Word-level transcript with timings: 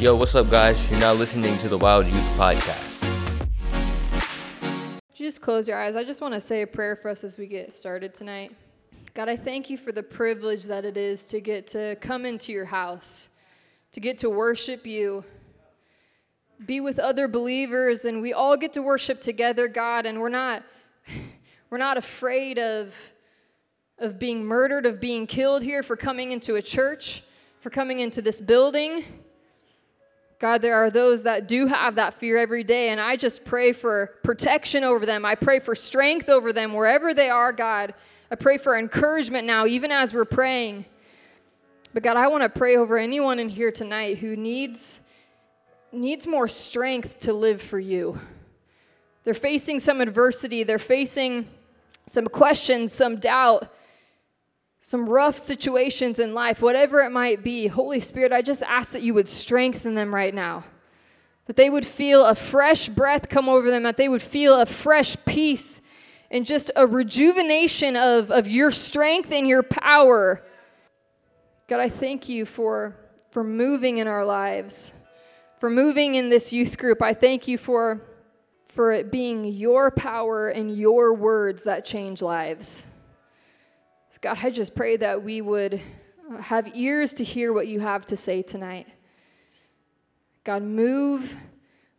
Yo, 0.00 0.14
what's 0.14 0.36
up, 0.36 0.48
guys? 0.48 0.88
You're 0.92 1.00
now 1.00 1.12
listening 1.12 1.58
to 1.58 1.68
the 1.68 1.76
Wild 1.76 2.06
Youth 2.06 2.36
Podcast. 2.36 3.04
Just 5.12 5.42
close 5.42 5.66
your 5.66 5.76
eyes? 5.76 5.96
I 5.96 6.04
just 6.04 6.20
want 6.20 6.34
to 6.34 6.40
say 6.40 6.62
a 6.62 6.68
prayer 6.68 6.94
for 6.94 7.08
us 7.08 7.24
as 7.24 7.36
we 7.36 7.48
get 7.48 7.72
started 7.72 8.14
tonight. 8.14 8.54
God, 9.14 9.28
I 9.28 9.34
thank 9.34 9.68
you 9.68 9.76
for 9.76 9.90
the 9.90 10.04
privilege 10.04 10.62
that 10.66 10.84
it 10.84 10.96
is 10.96 11.26
to 11.26 11.40
get 11.40 11.66
to 11.68 11.96
come 11.96 12.24
into 12.24 12.52
your 12.52 12.64
house, 12.64 13.30
to 13.90 13.98
get 13.98 14.18
to 14.18 14.30
worship 14.30 14.86
you, 14.86 15.24
be 16.64 16.80
with 16.80 17.00
other 17.00 17.26
believers, 17.26 18.04
and 18.04 18.22
we 18.22 18.32
all 18.32 18.56
get 18.56 18.74
to 18.74 18.82
worship 18.82 19.20
together, 19.20 19.66
God, 19.66 20.06
and 20.06 20.20
we're 20.20 20.28
not 20.28 20.62
we're 21.70 21.78
not 21.78 21.98
afraid 21.98 22.60
of 22.60 22.94
of 23.98 24.16
being 24.16 24.44
murdered, 24.44 24.86
of 24.86 25.00
being 25.00 25.26
killed 25.26 25.64
here 25.64 25.82
for 25.82 25.96
coming 25.96 26.30
into 26.30 26.54
a 26.54 26.62
church, 26.62 27.24
for 27.58 27.70
coming 27.70 27.98
into 27.98 28.22
this 28.22 28.40
building. 28.40 29.02
God, 30.38 30.62
there 30.62 30.76
are 30.76 30.90
those 30.90 31.24
that 31.24 31.48
do 31.48 31.66
have 31.66 31.96
that 31.96 32.14
fear 32.14 32.36
every 32.36 32.62
day, 32.62 32.90
and 32.90 33.00
I 33.00 33.16
just 33.16 33.44
pray 33.44 33.72
for 33.72 34.14
protection 34.22 34.84
over 34.84 35.04
them. 35.04 35.24
I 35.24 35.34
pray 35.34 35.58
for 35.58 35.74
strength 35.74 36.28
over 36.28 36.52
them 36.52 36.74
wherever 36.74 37.12
they 37.12 37.28
are, 37.28 37.52
God. 37.52 37.92
I 38.30 38.36
pray 38.36 38.56
for 38.56 38.78
encouragement 38.78 39.46
now, 39.46 39.66
even 39.66 39.90
as 39.90 40.12
we're 40.12 40.24
praying. 40.24 40.84
But 41.92 42.04
God, 42.04 42.16
I 42.16 42.28
want 42.28 42.44
to 42.44 42.48
pray 42.48 42.76
over 42.76 42.98
anyone 42.98 43.40
in 43.40 43.48
here 43.48 43.72
tonight 43.72 44.18
who 44.18 44.36
needs 44.36 45.00
needs 45.90 46.26
more 46.26 46.46
strength 46.46 47.18
to 47.20 47.32
live 47.32 47.62
for 47.62 47.78
you. 47.80 48.20
They're 49.24 49.34
facing 49.34 49.78
some 49.78 50.00
adversity, 50.00 50.62
they're 50.62 50.78
facing 50.78 51.48
some 52.06 52.26
questions, 52.26 52.92
some 52.92 53.16
doubt 53.16 53.72
some 54.88 55.06
rough 55.06 55.36
situations 55.36 56.18
in 56.18 56.32
life, 56.32 56.62
whatever 56.62 57.02
it 57.02 57.10
might 57.10 57.44
be, 57.44 57.66
Holy 57.66 58.00
Spirit, 58.00 58.32
I 58.32 58.40
just 58.40 58.62
ask 58.62 58.92
that 58.92 59.02
you 59.02 59.12
would 59.12 59.28
strengthen 59.28 59.94
them 59.94 60.14
right 60.14 60.34
now. 60.34 60.64
That 61.44 61.56
they 61.56 61.68
would 61.68 61.84
feel 61.84 62.24
a 62.24 62.34
fresh 62.34 62.88
breath 62.88 63.28
come 63.28 63.50
over 63.50 63.70
them, 63.70 63.82
that 63.82 63.98
they 63.98 64.08
would 64.08 64.22
feel 64.22 64.58
a 64.58 64.64
fresh 64.64 65.14
peace 65.26 65.82
and 66.30 66.46
just 66.46 66.70
a 66.74 66.86
rejuvenation 66.86 67.96
of, 67.96 68.30
of 68.30 68.48
your 68.48 68.70
strength 68.70 69.30
and 69.30 69.46
your 69.46 69.62
power. 69.62 70.42
God, 71.68 71.80
I 71.80 71.90
thank 71.90 72.30
you 72.30 72.46
for, 72.46 72.96
for 73.30 73.44
moving 73.44 73.98
in 73.98 74.08
our 74.08 74.24
lives, 74.24 74.94
for 75.60 75.68
moving 75.68 76.14
in 76.14 76.30
this 76.30 76.50
youth 76.50 76.78
group. 76.78 77.02
I 77.02 77.12
thank 77.12 77.46
you 77.46 77.58
for, 77.58 78.00
for 78.70 78.90
it 78.90 79.12
being 79.12 79.44
your 79.44 79.90
power 79.90 80.48
and 80.48 80.74
your 80.74 81.12
words 81.12 81.64
that 81.64 81.84
change 81.84 82.22
lives. 82.22 82.86
God, 84.20 84.38
I 84.42 84.50
just 84.50 84.74
pray 84.74 84.96
that 84.96 85.22
we 85.22 85.40
would 85.40 85.80
have 86.40 86.74
ears 86.74 87.12
to 87.14 87.24
hear 87.24 87.52
what 87.52 87.68
you 87.68 87.78
have 87.78 88.04
to 88.06 88.16
say 88.16 88.42
tonight. 88.42 88.86
God, 90.42 90.62
move 90.62 91.36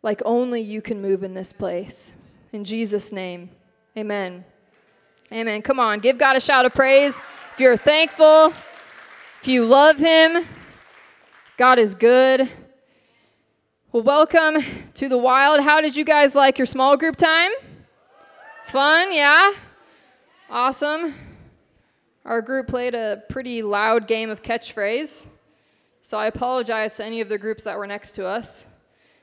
like 0.02 0.20
only 0.24 0.60
you 0.60 0.82
can 0.82 1.00
move 1.00 1.22
in 1.22 1.32
this 1.32 1.52
place. 1.52 2.12
In 2.52 2.64
Jesus' 2.64 3.10
name, 3.10 3.48
amen. 3.96 4.44
Amen. 5.32 5.62
Come 5.62 5.80
on, 5.80 6.00
give 6.00 6.18
God 6.18 6.36
a 6.36 6.40
shout 6.40 6.66
of 6.66 6.74
praise. 6.74 7.18
If 7.54 7.60
you're 7.60 7.76
thankful, 7.76 8.52
if 9.40 9.48
you 9.48 9.64
love 9.64 9.96
Him, 9.96 10.44
God 11.56 11.78
is 11.78 11.94
good. 11.94 12.50
Well, 13.92 14.02
welcome 14.02 14.62
to 14.94 15.08
the 15.08 15.18
wild. 15.18 15.60
How 15.60 15.80
did 15.80 15.96
you 15.96 16.04
guys 16.04 16.34
like 16.34 16.58
your 16.58 16.66
small 16.66 16.96
group 16.96 17.16
time? 17.16 17.50
Fun, 18.66 19.12
yeah? 19.12 19.52
Awesome. 20.50 21.14
Our 22.26 22.42
group 22.42 22.68
played 22.68 22.94
a 22.94 23.22
pretty 23.30 23.62
loud 23.62 24.06
game 24.06 24.28
of 24.28 24.42
catchphrase, 24.42 25.26
so 26.02 26.18
I 26.18 26.26
apologize 26.26 26.96
to 26.96 27.04
any 27.04 27.22
of 27.22 27.30
the 27.30 27.38
groups 27.38 27.64
that 27.64 27.78
were 27.78 27.86
next 27.86 28.12
to 28.12 28.26
us. 28.26 28.66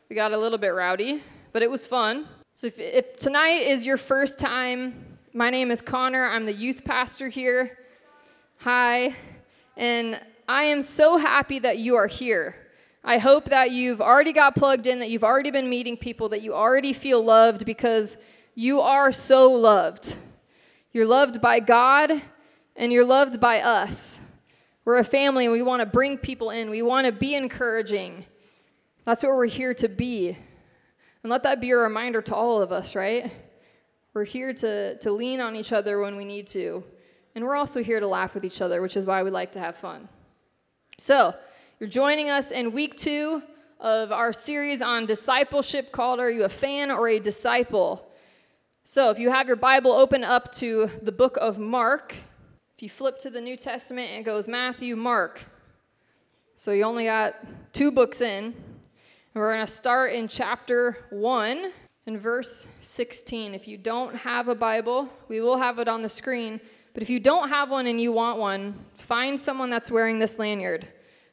We 0.10 0.16
got 0.16 0.32
a 0.32 0.38
little 0.38 0.58
bit 0.58 0.70
rowdy, 0.70 1.22
but 1.54 1.62
it 1.62 1.70
was 1.70 1.86
fun. 1.86 2.28
So 2.56 2.66
if, 2.68 2.80
if 2.80 3.18
tonight 3.18 3.68
is 3.68 3.86
your 3.86 3.98
first 3.98 4.40
time, 4.40 5.20
my 5.34 5.52
name 5.52 5.70
is 5.70 5.80
Connor. 5.80 6.28
I'm 6.28 6.46
the 6.46 6.54
youth 6.54 6.84
pastor 6.84 7.30
here. 7.30 7.78
Hi. 8.58 9.14
And 9.76 10.20
I 10.50 10.64
am 10.64 10.82
so 10.82 11.18
happy 11.18 11.60
that 11.60 11.78
you 11.78 11.96
are 11.96 12.08
here. 12.08 12.56
I 13.04 13.20
hope 13.20 13.46
that 13.46 13.70
you've 13.70 14.02
already 14.02 14.34
got 14.34 14.56
plugged 14.56 14.88
in, 14.88 14.98
that 15.00 15.12
you've 15.12 15.24
already 15.24 15.52
been 15.52 15.70
meeting 15.70 15.98
people, 15.98 16.30
that 16.30 16.42
you 16.42 16.56
already 16.56 16.94
feel 16.94 17.24
loved 17.24 17.64
because 17.64 18.18
you 18.56 18.82
are 18.82 19.12
so 19.12 19.52
loved. 19.52 20.16
You're 20.94 21.06
loved 21.06 21.40
by 21.40 21.60
God, 21.60 22.24
and 22.78 22.94
you're 22.94 23.04
loved 23.04 23.40
by 23.40 23.62
us. 23.62 24.22
We're 24.86 24.98
a 24.98 25.04
family 25.04 25.46
and 25.46 25.52
we 25.52 25.64
want 25.64 25.82
to 25.82 25.86
bring 25.86 26.18
people 26.18 26.52
in. 26.52 26.70
We 26.70 26.84
want 26.84 27.08
to 27.08 27.12
be 27.12 27.36
encouraging. 27.36 28.24
That's 29.04 29.24
what 29.24 29.34
we're 29.34 29.48
here 29.48 29.74
to 29.74 29.90
be. 29.90 30.38
And 31.24 31.32
let 31.32 31.44
that 31.44 31.60
be 31.60 31.72
a 31.72 31.78
reminder 31.78 32.22
to 32.22 32.36
all 32.36 32.62
of 32.62 32.72
us, 32.72 32.96
right? 32.96 33.34
We're 34.14 34.24
here 34.24 34.54
to, 34.54 34.98
to 35.00 35.12
lean 35.12 35.42
on 35.42 35.56
each 35.56 35.72
other 35.72 36.00
when 36.00 36.16
we 36.16 36.24
need 36.24 36.48
to. 36.48 36.84
And 37.36 37.44
we're 37.44 37.56
also 37.56 37.84
here 37.84 38.00
to 38.00 38.08
laugh 38.08 38.34
with 38.34 38.46
each 38.46 38.62
other, 38.62 38.82
which 38.82 38.96
is 38.96 39.06
why 39.06 39.24
we 39.24 39.30
like 39.30 39.52
to 39.54 39.60
have 39.60 39.76
fun. 39.76 40.08
So, 40.98 41.36
you're 41.80 41.90
joining 41.90 42.30
us 42.30 42.52
in 42.52 42.72
week 42.72 42.98
two 42.98 43.44
of 43.80 44.12
our 44.12 44.34
series 44.34 44.82
on 44.82 45.06
discipleship 45.06 45.92
called 45.92 46.20
Are 46.20 46.32
You 46.32 46.46
a 46.46 46.50
Fan 46.50 46.90
or 46.90 47.08
a 47.10 47.20
Disciple? 47.20 48.10
So, 48.84 49.10
if 49.12 49.20
you 49.20 49.30
have 49.30 49.48
your 49.48 49.56
Bible 49.56 49.92
open 49.92 50.24
up 50.24 50.52
to 50.54 50.90
the 51.04 51.12
book 51.12 51.38
of 51.40 51.60
Mark, 51.60 52.16
if 52.78 52.84
you 52.84 52.90
flip 52.90 53.18
to 53.22 53.32
the 53.32 53.42
New 53.42 53.58
Testament, 53.58 54.12
it 54.12 54.22
goes 54.22 54.48
Matthew, 54.48 54.96
Mark. 54.96 55.42
So 56.56 56.74
you 56.74 56.84
only 56.84 57.06
got 57.06 57.34
two 57.74 57.90
books 57.90 58.22
in. 58.22 58.54
And 58.54 58.54
we're 59.34 59.52
going 59.52 59.66
to 59.66 59.72
start 59.72 60.14
in 60.14 60.28
chapter 60.28 61.06
1 61.10 61.72
and 62.06 62.22
verse 62.22 62.68
16. 62.82 63.56
If 63.56 63.68
you 63.68 63.80
don't 63.80 64.14
have 64.14 64.48
a 64.48 64.54
Bible, 64.54 65.10
we 65.28 65.42
will 65.42 65.58
have 65.58 65.80
it 65.80 65.88
on 65.88 66.04
the 66.04 66.10
screen. 66.10 66.62
But 66.94 67.02
if 67.02 67.10
you 67.10 67.20
don't 67.20 67.50
have 67.50 67.72
one 67.72 67.88
and 67.88 68.00
you 68.00 68.12
want 68.12 68.38
one, 68.38 68.78
find 69.00 69.40
someone 69.40 69.72
that's 69.72 69.90
wearing 69.90 70.20
this 70.20 70.38
lanyard. 70.38 70.88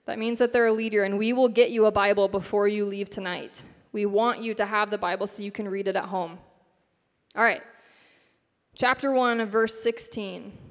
That 0.06 0.18
means 0.18 0.38
that 0.38 0.50
they're 0.50 0.68
a 0.68 0.72
leader, 0.72 1.04
and 1.04 1.18
we 1.18 1.34
will 1.34 1.50
get 1.50 1.68
you 1.68 1.84
a 1.84 1.92
Bible 1.92 2.26
before 2.26 2.68
you 2.68 2.86
leave 2.86 3.10
tonight. 3.10 3.64
We 3.92 4.06
want 4.06 4.40
you 4.40 4.54
to 4.54 4.64
have 4.64 4.90
the 4.90 4.96
Bible 4.96 5.26
so 5.26 5.42
you 5.42 5.52
can 5.52 5.68
read 5.68 5.88
it 5.88 5.96
at 5.96 6.06
home. 6.06 6.38
All 7.36 7.44
right. 7.44 7.62
Chapter 8.76 9.12
1, 9.12 9.44
verse 9.50 9.78
16. 9.82 10.63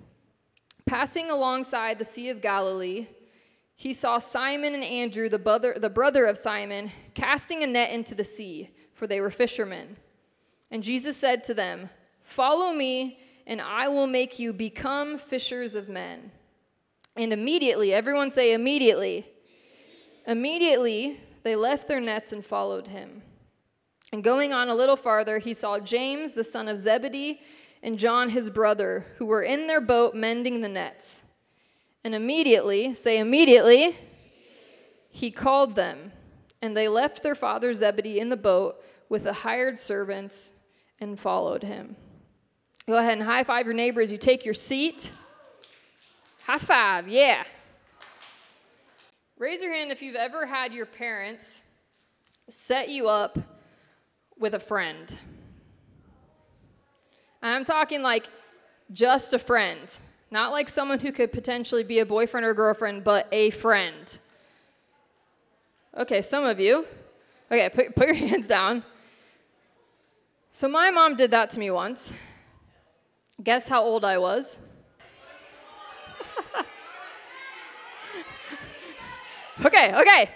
Passing 0.85 1.29
alongside 1.29 1.97
the 1.97 2.05
Sea 2.05 2.29
of 2.29 2.41
Galilee, 2.41 3.07
he 3.75 3.93
saw 3.93 4.19
Simon 4.19 4.73
and 4.73 4.83
Andrew, 4.83 5.29
the 5.29 5.39
brother, 5.39 5.75
the 5.77 5.89
brother 5.89 6.25
of 6.25 6.37
Simon, 6.37 6.91
casting 7.13 7.63
a 7.63 7.67
net 7.67 7.91
into 7.91 8.15
the 8.15 8.23
sea, 8.23 8.69
for 8.93 9.07
they 9.07 9.21
were 9.21 9.31
fishermen. 9.31 9.97
And 10.71 10.83
Jesus 10.83 11.17
said 11.17 11.43
to 11.45 11.53
them, 11.53 11.89
Follow 12.21 12.73
me, 12.73 13.19
and 13.45 13.61
I 13.61 13.87
will 13.87 14.07
make 14.07 14.39
you 14.39 14.53
become 14.53 15.17
fishers 15.17 15.75
of 15.75 15.89
men. 15.89 16.31
And 17.15 17.33
immediately, 17.33 17.93
everyone 17.93 18.31
say, 18.31 18.53
immediately. 18.53 19.27
Immediately, 20.25 21.19
they 21.43 21.55
left 21.55 21.87
their 21.87 21.99
nets 21.99 22.31
and 22.31 22.43
followed 22.43 22.87
him. 22.87 23.21
And 24.11 24.23
going 24.23 24.53
on 24.53 24.69
a 24.69 24.75
little 24.75 24.95
farther, 24.95 25.39
he 25.39 25.53
saw 25.53 25.79
James, 25.79 26.33
the 26.33 26.43
son 26.43 26.67
of 26.67 26.79
Zebedee, 26.79 27.41
and 27.83 27.99
John 27.99 28.29
his 28.29 28.49
brother, 28.49 29.05
who 29.17 29.25
were 29.25 29.43
in 29.43 29.67
their 29.67 29.81
boat 29.81 30.15
mending 30.15 30.61
the 30.61 30.69
nets. 30.69 31.23
And 32.03 32.15
immediately, 32.15 32.93
say 32.95 33.19
immediately, 33.19 33.97
he 35.09 35.29
called 35.29 35.75
them, 35.75 36.13
and 36.61 36.75
they 36.75 36.87
left 36.87 37.21
their 37.21 37.35
father 37.35 37.73
Zebedee 37.73 38.19
in 38.19 38.29
the 38.29 38.37
boat 38.37 38.81
with 39.09 39.25
the 39.25 39.33
hired 39.33 39.77
servants 39.77 40.53
and 40.99 41.19
followed 41.19 41.61
him. 41.61 41.97
Go 42.87 42.97
ahead 42.97 43.13
and 43.13 43.23
high 43.23 43.43
five 43.43 43.65
your 43.65 43.75
neighbor 43.75 44.01
as 44.01 44.11
you 44.11 44.17
take 44.17 44.45
your 44.45 44.53
seat. 44.53 45.11
High 46.45 46.57
five, 46.57 47.07
yeah. 47.09 47.43
Raise 49.37 49.61
your 49.61 49.73
hand 49.73 49.91
if 49.91 50.01
you've 50.01 50.15
ever 50.15 50.45
had 50.45 50.73
your 50.73 50.85
parents 50.85 51.63
set 52.49 52.87
you 52.87 53.09
up 53.09 53.37
with 54.37 54.53
a 54.53 54.59
friend. 54.59 55.17
I'm 57.43 57.65
talking 57.65 58.01
like 58.01 58.29
just 58.93 59.33
a 59.33 59.39
friend, 59.39 59.93
not 60.31 60.53
like 60.53 60.69
someone 60.69 60.99
who 60.99 61.11
could 61.11 61.33
potentially 61.33 61.83
be 61.83 61.99
a 61.99 62.05
boyfriend 62.05 62.45
or 62.45 62.53
girlfriend, 62.53 63.03
but 63.03 63.27
a 63.33 63.49
friend. 63.49 64.17
Okay, 65.97 66.21
some 66.21 66.45
of 66.45 66.57
you. 66.59 66.85
Okay, 67.51 67.69
put, 67.69 67.95
put 67.95 68.07
your 68.07 68.15
hands 68.15 68.47
down. 68.47 68.83
So 70.53 70.69
my 70.69 70.89
mom 70.89 71.15
did 71.15 71.31
that 71.31 71.49
to 71.51 71.59
me 71.59 71.69
once. 71.69 72.13
Guess 73.43 73.67
how 73.67 73.83
old 73.83 74.05
I 74.05 74.17
was? 74.17 74.59
okay, 79.65 79.93
okay. 79.95 80.29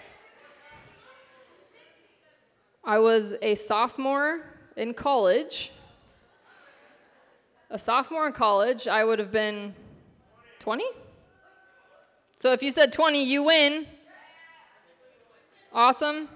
I 2.84 3.00
was 3.00 3.36
a 3.42 3.56
sophomore 3.56 4.42
in 4.76 4.94
college 4.94 5.72
a 7.70 7.78
sophomore 7.78 8.28
in 8.28 8.34
college, 8.34 8.88
I 8.88 9.04
would 9.04 9.20
have 9.20 9.32
been 9.32 9.74
20? 10.60 10.86
So 12.36 12.54
if 12.54 12.62
you 12.62 12.72
said 12.72 12.94
20, 12.94 13.24
you 13.24 13.44
win. 13.44 13.88
Awesome. 15.74 16.30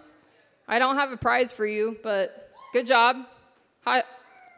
I 0.68 0.80
don't 0.80 0.96
have 0.96 1.12
a 1.12 1.18
prize 1.18 1.52
for 1.52 1.66
you, 1.66 1.98
but 2.04 2.52
good 2.74 2.88
job. 2.88 3.18
Hi, 3.86 4.04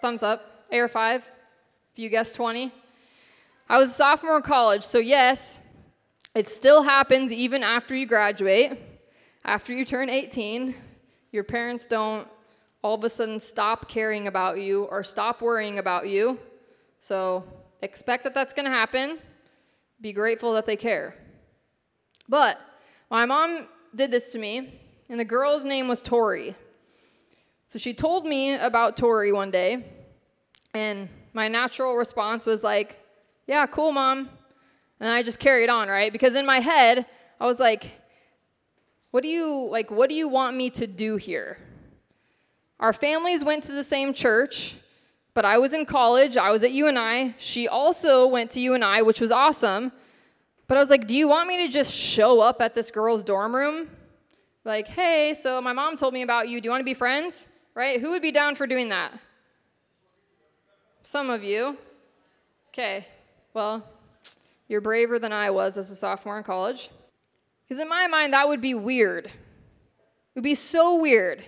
thumbs 0.02 0.24
up. 0.24 0.66
Air 0.72 0.88
five. 0.88 1.26
If 1.94 2.00
you 2.00 2.10
guessed 2.10 2.36
20. 2.36 2.72
I 3.70 3.78
was 3.78 3.90
a 3.90 3.94
sophomore 3.94 4.38
in 4.38 4.44
college, 4.44 4.84
so 4.84 4.98
yes, 4.98 5.60
it 6.36 6.50
still 6.50 6.82
happens 6.82 7.32
even 7.32 7.64
after 7.64 7.96
you 7.96 8.06
graduate. 8.06 8.80
After 9.46 9.74
you 9.74 9.86
turn 9.86 10.10
18, 10.10 10.76
your 11.32 11.44
parents 11.44 11.86
don't 11.86 12.28
all 12.82 12.96
of 12.96 13.04
a 13.04 13.10
sudden 13.10 13.40
stop 13.40 13.88
caring 13.88 14.28
about 14.28 14.60
you 14.60 14.84
or 14.86 15.04
stop 15.04 15.42
worrying 15.42 15.80
about 15.80 16.08
you. 16.08 16.38
So 17.04 17.44
expect 17.82 18.24
that 18.24 18.34
that's 18.34 18.54
going 18.54 18.64
to 18.64 18.72
happen. 18.72 19.20
Be 20.00 20.14
grateful 20.14 20.54
that 20.54 20.66
they 20.66 20.78
care. 20.78 21.14
But 22.30 22.58
my 23.12 23.26
mom 23.26 23.68
did 23.94 24.10
this 24.10 24.32
to 24.32 24.40
me, 24.40 24.80
and 25.10 25.20
the 25.20 25.26
girl's 25.26 25.66
name 25.66 25.90
was 25.90 26.02
Tori. 26.02 26.56
So 27.68 27.78
she 27.78 27.94
told 27.94 28.26
me 28.26 28.54
about 28.54 28.96
Tori 28.96 29.34
one 29.34 29.52
day, 29.52 29.86
and 30.74 31.10
my 31.34 31.50
natural 31.50 31.98
response 31.98 32.46
was 32.46 32.64
like, 32.64 32.96
Yeah, 33.48 33.66
cool, 33.66 33.92
mom. 33.92 34.30
And 35.02 35.10
I 35.10 35.24
just 35.24 35.40
carried 35.40 35.70
on, 35.70 35.90
right? 35.90 36.10
Because 36.10 36.36
in 36.36 36.46
my 36.46 36.62
head, 36.62 37.06
I 37.38 37.46
was 37.46 37.60
like, 37.60 37.92
what 39.12 39.24
do 39.24 39.28
you 39.28 39.68
like 39.70 39.92
what 39.92 40.08
do 40.08 40.16
you 40.16 40.30
want 40.30 40.56
me 40.56 40.70
to 40.70 40.88
do 40.88 41.18
here? 41.18 41.58
Our 42.80 42.94
families 42.94 43.44
went 43.44 43.64
to 43.64 43.74
the 43.74 43.84
same 43.84 44.14
church, 44.14 44.78
but 45.34 45.46
I 45.46 45.58
was 45.58 45.74
in 45.74 45.86
college, 45.86 46.38
I 46.38 46.52
was 46.52 46.64
at 46.64 46.72
UNI. 46.72 47.36
She 47.38 47.68
also 47.68 48.28
went 48.28 48.52
to 48.52 48.60
UNI, 48.60 49.02
which 49.02 49.20
was 49.20 49.32
awesome. 49.32 49.92
But 50.68 50.78
I 50.78 50.80
was 50.80 50.90
like, 50.90 51.08
do 51.08 51.16
you 51.16 51.28
want 51.28 51.48
me 51.48 51.66
to 51.66 51.72
just 51.72 51.94
show 51.94 52.40
up 52.40 52.62
at 52.62 52.76
this 52.76 52.92
girl's 52.92 53.24
dorm 53.24 53.56
room? 53.56 53.90
Like, 54.64 54.88
hey, 54.88 55.34
so 55.34 55.62
my 55.62 55.74
mom 55.74 55.98
told 55.98 56.14
me 56.14 56.22
about 56.22 56.48
you. 56.48 56.62
Do 56.62 56.68
you 56.68 56.72
want 56.72 56.82
to 56.82 56.86
be 56.86 56.94
friends? 56.94 57.48
Right? 57.76 58.00
Who 58.00 58.12
would 58.12 58.22
be 58.22 58.32
down 58.32 58.56
for 58.56 58.68
doing 58.68 58.90
that? 58.90 59.12
Some 61.02 61.30
of 61.30 61.44
you. 61.44 61.78
Okay, 62.70 63.06
well, 63.54 63.86
you're 64.68 64.82
braver 64.82 65.20
than 65.20 65.34
I 65.34 65.52
was 65.52 65.78
as 65.78 65.92
a 65.92 65.96
sophomore 65.96 66.38
in 66.38 66.44
college. 66.44 66.90
Because 67.68 67.82
in 67.82 67.90
my 67.90 68.08
mind, 68.08 68.34
that 68.34 68.48
would 68.48 68.62
be 68.62 68.74
weird. 68.74 69.26
It 69.26 69.32
would 70.36 70.44
be 70.44 70.56
so 70.56 71.00
weird. 71.00 71.46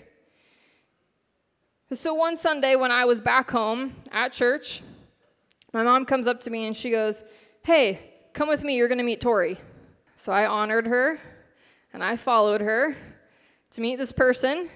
So 1.93 2.15
one 2.15 2.35
Sunday 2.35 2.75
when 2.75 2.91
I 2.91 3.05
was 3.05 3.21
back 3.21 3.51
home 3.51 3.95
at 4.11 4.33
church, 4.33 4.81
my 5.71 5.83
mom 5.83 6.03
comes 6.05 6.25
up 6.25 6.41
to 6.41 6.49
me 6.49 6.65
and 6.65 6.75
she 6.75 6.89
goes, 6.89 7.23
Hey, 7.63 7.99
come 8.33 8.49
with 8.49 8.63
me, 8.63 8.75
you're 8.75 8.87
to 8.87 9.03
meet 9.03 9.21
Tori. 9.21 9.59
So 10.15 10.33
I 10.33 10.47
honored 10.47 10.87
her 10.87 11.19
and 11.93 12.03
I 12.03 12.17
followed 12.17 12.61
her 12.61 12.97
to 13.69 13.81
meet 13.81 13.97
this 13.97 14.11
person. 14.11 14.67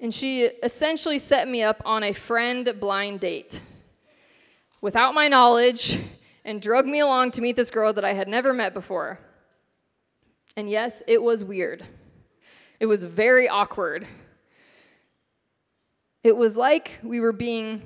And 0.00 0.14
she 0.14 0.44
essentially 0.44 1.18
set 1.18 1.46
me 1.46 1.62
up 1.62 1.82
on 1.84 2.04
a 2.04 2.14
friend 2.14 2.72
blind 2.80 3.20
date 3.20 3.60
without 4.80 5.12
my 5.12 5.28
knowledge 5.28 5.98
and 6.46 6.62
drug 6.62 6.86
me 6.86 7.00
along 7.00 7.32
to 7.32 7.42
meet 7.42 7.54
this 7.54 7.70
girl 7.70 7.92
that 7.92 8.04
I 8.04 8.14
had 8.14 8.28
never 8.28 8.54
met 8.54 8.72
before. 8.72 9.20
And 10.56 10.70
yes, 10.70 11.02
it 11.06 11.22
was 11.22 11.44
weird. 11.44 11.84
It 12.80 12.86
was 12.86 13.04
very 13.04 13.46
awkward. 13.46 14.06
It 16.24 16.36
was 16.36 16.56
like 16.56 16.98
we 17.02 17.20
were 17.20 17.32
being 17.32 17.82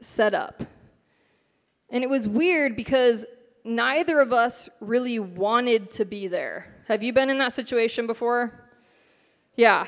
set 0.00 0.34
up. 0.34 0.62
And 1.90 2.04
it 2.04 2.10
was 2.10 2.26
weird 2.26 2.76
because 2.76 3.26
neither 3.64 4.20
of 4.20 4.32
us 4.32 4.68
really 4.80 5.18
wanted 5.18 5.90
to 5.92 6.04
be 6.04 6.28
there. 6.28 6.82
Have 6.88 7.02
you 7.02 7.12
been 7.12 7.30
in 7.30 7.38
that 7.38 7.52
situation 7.52 8.06
before? 8.06 8.68
Yeah. 9.56 9.86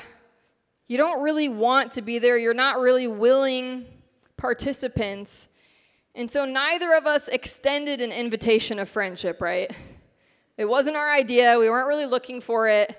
You 0.87 0.97
don't 0.97 1.21
really 1.21 1.49
want 1.49 1.93
to 1.93 2.01
be 2.01 2.19
there. 2.19 2.37
You're 2.37 2.53
not 2.53 2.79
really 2.79 3.07
willing 3.07 3.85
participants. 4.37 5.47
And 6.15 6.29
so 6.29 6.45
neither 6.45 6.93
of 6.93 7.07
us 7.07 7.27
extended 7.27 8.01
an 8.01 8.11
invitation 8.11 8.79
of 8.79 8.89
friendship, 8.89 9.41
right? 9.41 9.71
It 10.57 10.65
wasn't 10.65 10.97
our 10.97 11.11
idea. 11.11 11.57
We 11.57 11.69
weren't 11.69 11.87
really 11.87 12.05
looking 12.05 12.39
for 12.41 12.67
it. 12.67 12.95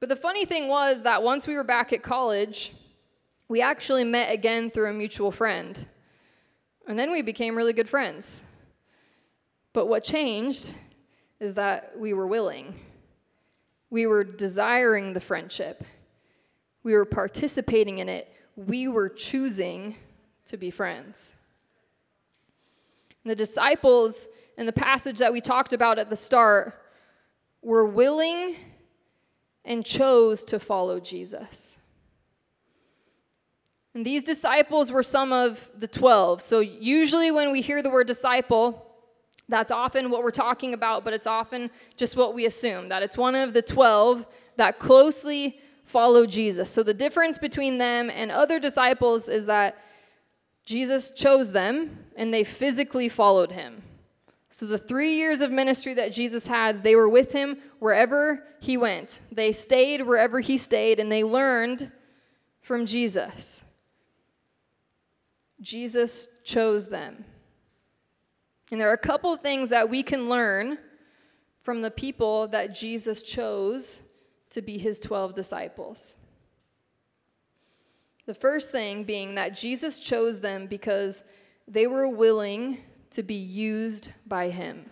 But 0.00 0.08
the 0.08 0.16
funny 0.16 0.44
thing 0.44 0.68
was 0.68 1.02
that 1.02 1.22
once 1.22 1.46
we 1.46 1.54
were 1.54 1.64
back 1.64 1.92
at 1.92 2.02
college, 2.02 2.72
we 3.48 3.60
actually 3.60 4.04
met 4.04 4.32
again 4.32 4.70
through 4.70 4.90
a 4.90 4.92
mutual 4.92 5.30
friend. 5.30 5.86
And 6.86 6.98
then 6.98 7.10
we 7.12 7.22
became 7.22 7.56
really 7.56 7.72
good 7.72 7.88
friends. 7.88 8.44
But 9.72 9.86
what 9.86 10.04
changed 10.04 10.74
is 11.40 11.54
that 11.54 11.92
we 11.98 12.12
were 12.12 12.26
willing. 12.26 12.74
We 13.90 14.06
were 14.06 14.24
desiring 14.24 15.12
the 15.12 15.20
friendship. 15.20 15.84
We 16.82 16.92
were 16.94 17.04
participating 17.04 17.98
in 17.98 18.08
it. 18.08 18.32
We 18.56 18.88
were 18.88 19.08
choosing 19.08 19.96
to 20.46 20.56
be 20.56 20.70
friends. 20.70 21.34
The 23.24 23.34
disciples 23.34 24.28
in 24.58 24.66
the 24.66 24.72
passage 24.72 25.18
that 25.18 25.32
we 25.32 25.40
talked 25.40 25.72
about 25.72 25.98
at 25.98 26.10
the 26.10 26.16
start 26.16 26.78
were 27.62 27.86
willing 27.86 28.56
and 29.64 29.84
chose 29.84 30.44
to 30.44 30.60
follow 30.60 31.00
Jesus. 31.00 31.78
And 33.94 34.04
these 34.04 34.24
disciples 34.24 34.90
were 34.90 35.04
some 35.04 35.32
of 35.32 35.70
the 35.78 35.86
12. 35.86 36.42
So, 36.42 36.58
usually, 36.60 37.30
when 37.30 37.52
we 37.52 37.60
hear 37.60 37.80
the 37.80 37.90
word 37.90 38.08
disciple, 38.08 38.84
that's 39.48 39.70
often 39.70 40.10
what 40.10 40.22
we're 40.22 40.32
talking 40.32 40.74
about, 40.74 41.04
but 41.04 41.12
it's 41.12 41.28
often 41.28 41.70
just 41.96 42.16
what 42.16 42.34
we 42.34 42.46
assume 42.46 42.88
that 42.88 43.02
it's 43.02 43.16
one 43.16 43.34
of 43.34 43.52
the 43.52 43.62
12 43.62 44.26
that 44.56 44.78
closely 44.78 45.60
follow 45.84 46.26
Jesus. 46.26 46.70
So, 46.70 46.82
the 46.82 46.94
difference 46.94 47.38
between 47.38 47.78
them 47.78 48.10
and 48.10 48.32
other 48.32 48.58
disciples 48.58 49.28
is 49.28 49.46
that 49.46 49.78
Jesus 50.64 51.12
chose 51.12 51.52
them 51.52 51.98
and 52.16 52.34
they 52.34 52.42
physically 52.42 53.08
followed 53.08 53.52
him. 53.52 53.82
So, 54.48 54.66
the 54.66 54.78
three 54.78 55.14
years 55.14 55.40
of 55.40 55.52
ministry 55.52 55.94
that 55.94 56.10
Jesus 56.10 56.48
had, 56.48 56.82
they 56.82 56.96
were 56.96 57.08
with 57.08 57.30
him 57.30 57.58
wherever 57.78 58.44
he 58.60 58.76
went. 58.76 59.20
They 59.30 59.52
stayed 59.52 60.02
wherever 60.02 60.40
he 60.40 60.58
stayed 60.58 60.98
and 60.98 61.12
they 61.12 61.22
learned 61.22 61.92
from 62.60 62.86
Jesus. 62.86 63.62
Jesus 65.60 66.28
chose 66.44 66.86
them. 66.86 67.24
And 68.70 68.80
there 68.80 68.88
are 68.90 68.94
a 68.94 68.98
couple 68.98 69.32
of 69.32 69.40
things 69.40 69.70
that 69.70 69.88
we 69.88 70.02
can 70.02 70.28
learn 70.28 70.78
from 71.62 71.80
the 71.80 71.90
people 71.90 72.48
that 72.48 72.74
Jesus 72.74 73.22
chose 73.22 74.02
to 74.50 74.62
be 74.62 74.78
his 74.78 74.98
12 74.98 75.34
disciples. 75.34 76.16
The 78.26 78.34
first 78.34 78.72
thing 78.72 79.04
being 79.04 79.34
that 79.34 79.54
Jesus 79.54 79.98
chose 79.98 80.40
them 80.40 80.66
because 80.66 81.24
they 81.68 81.86
were 81.86 82.08
willing 82.08 82.78
to 83.10 83.22
be 83.22 83.34
used 83.34 84.10
by 84.26 84.50
him. 84.50 84.88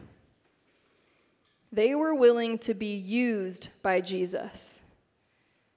They 1.73 1.95
were 1.95 2.15
willing 2.15 2.59
to 2.59 2.75
be 2.75 2.95
used 2.95 3.69
by 3.83 4.01
Jesus. 4.01 4.83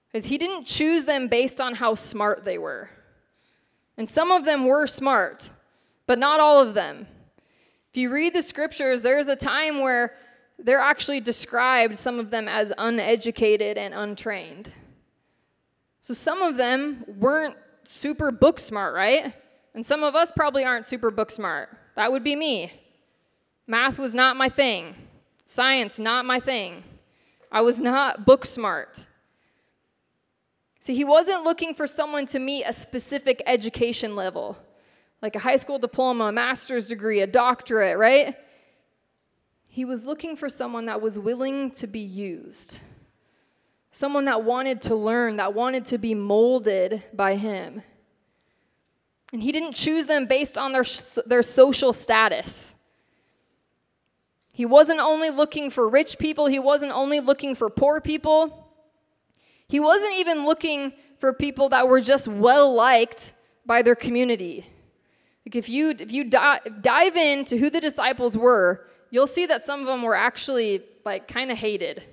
Because 0.08 0.26
he 0.26 0.38
didn't 0.38 0.66
choose 0.66 1.06
them 1.06 1.28
based 1.28 1.62
on 1.62 1.76
how 1.76 1.96
smart 1.96 2.44
they 2.44 2.58
were. 2.58 2.90
And 3.98 4.08
some 4.10 4.32
of 4.32 4.46
them 4.46 4.66
were 4.66 4.88
smart, 4.88 5.52
but 6.08 6.20
not 6.20 6.40
all 6.40 6.62
of 6.62 6.74
them. 6.74 7.08
If 7.92 7.98
you 7.98 8.12
read 8.12 8.34
the 8.34 8.42
scriptures, 8.42 9.02
there's 9.02 9.30
a 9.30 9.36
time 9.36 9.80
where 9.80 10.16
they're 10.60 10.80
actually 10.80 11.22
described, 11.22 11.98
some 11.98 12.20
of 12.20 12.30
them, 12.30 12.48
as 12.48 12.74
uneducated 12.78 13.78
and 13.78 13.94
untrained. 13.94 14.74
So 16.02 16.14
some 16.14 16.42
of 16.42 16.58
them 16.58 17.04
weren't 17.18 17.56
super 17.84 18.32
book 18.32 18.60
smart, 18.60 18.94
right? 18.94 19.34
And 19.74 19.86
some 19.86 20.04
of 20.04 20.16
us 20.16 20.32
probably 20.32 20.64
aren't 20.64 20.86
super 20.86 21.12
book 21.12 21.32
smart. 21.32 21.70
That 21.96 22.12
would 22.12 22.24
be 22.24 22.36
me. 22.36 22.72
Math 23.68 23.98
was 23.98 24.14
not 24.14 24.38
my 24.38 24.50
thing. 24.50 24.96
Science, 25.46 26.00
not 26.00 26.26
my 26.26 26.40
thing. 26.40 26.84
I 27.52 27.62
was 27.62 27.80
not 27.80 28.26
book 28.26 28.46
smart. 28.46 29.08
See, 30.86 30.94
he 30.94 31.04
wasn't 31.04 31.44
looking 31.44 31.74
for 31.74 31.88
someone 31.88 32.28
to 32.28 32.38
meet 32.38 32.64
a 32.64 32.72
specific 32.72 33.42
education 33.48 34.16
level, 34.16 34.56
like 35.20 35.36
a 35.36 35.40
high 35.40 35.56
school 35.56 35.80
diploma, 35.80 36.26
a 36.26 36.32
master's 36.32 36.86
degree, 36.86 37.22
a 37.22 37.26
doctorate, 37.26 37.98
right? 37.98 38.36
He 39.66 39.84
was 39.84 40.06
looking 40.06 40.36
for 40.36 40.48
someone 40.48 40.86
that 40.86 41.02
was 41.02 41.18
willing 41.18 41.72
to 41.72 41.88
be 41.88 42.02
used 42.02 42.82
someone 43.90 44.26
that 44.26 44.44
wanted 44.44 44.82
to 44.82 44.94
learn, 44.94 45.38
that 45.38 45.54
wanted 45.54 45.86
to 45.86 45.98
be 45.98 46.14
molded 46.14 47.02
by 47.14 47.34
him. 47.34 47.82
And 49.32 49.42
he 49.42 49.54
didn't 49.54 49.74
choose 49.74 50.06
them 50.06 50.28
based 50.28 50.56
on 50.56 50.72
their, 50.72 50.84
their 51.26 51.42
social 51.42 51.94
status. 51.94 52.76
He 54.52 54.66
wasn't 54.66 55.00
only 55.00 55.30
looking 55.30 55.70
for 55.72 55.90
rich 55.90 56.20
people, 56.20 56.46
he 56.46 56.60
wasn't 56.60 56.92
only 56.92 57.22
looking 57.22 57.56
for 57.56 57.72
poor 57.72 58.02
people. 58.02 58.65
He 59.68 59.80
wasn't 59.80 60.14
even 60.14 60.46
looking 60.46 60.94
for 61.20 61.34
people 61.34 61.70
that 61.70 61.88
were 61.88 62.02
just 62.02 62.28
well 62.28 62.74
liked 62.74 63.34
by 63.66 63.82
their 63.82 63.96
community. 63.96 64.66
Like 65.46 65.56
if 65.56 65.70
you 65.70 65.92
if 65.98 66.12
you 66.12 66.26
di- 66.26 66.62
dive 66.82 67.16
into 67.16 67.58
who 67.58 67.70
the 67.70 67.82
disciples 67.82 68.38
were, 68.38 68.88
you'll 69.12 69.28
see 69.28 69.46
that 69.46 69.64
some 69.64 69.80
of 69.80 69.88
them 69.88 70.02
were 70.02 70.16
actually 70.16 70.84
like 71.04 71.28
kind 71.28 71.52
of 71.52 71.58
hated. 71.58 72.04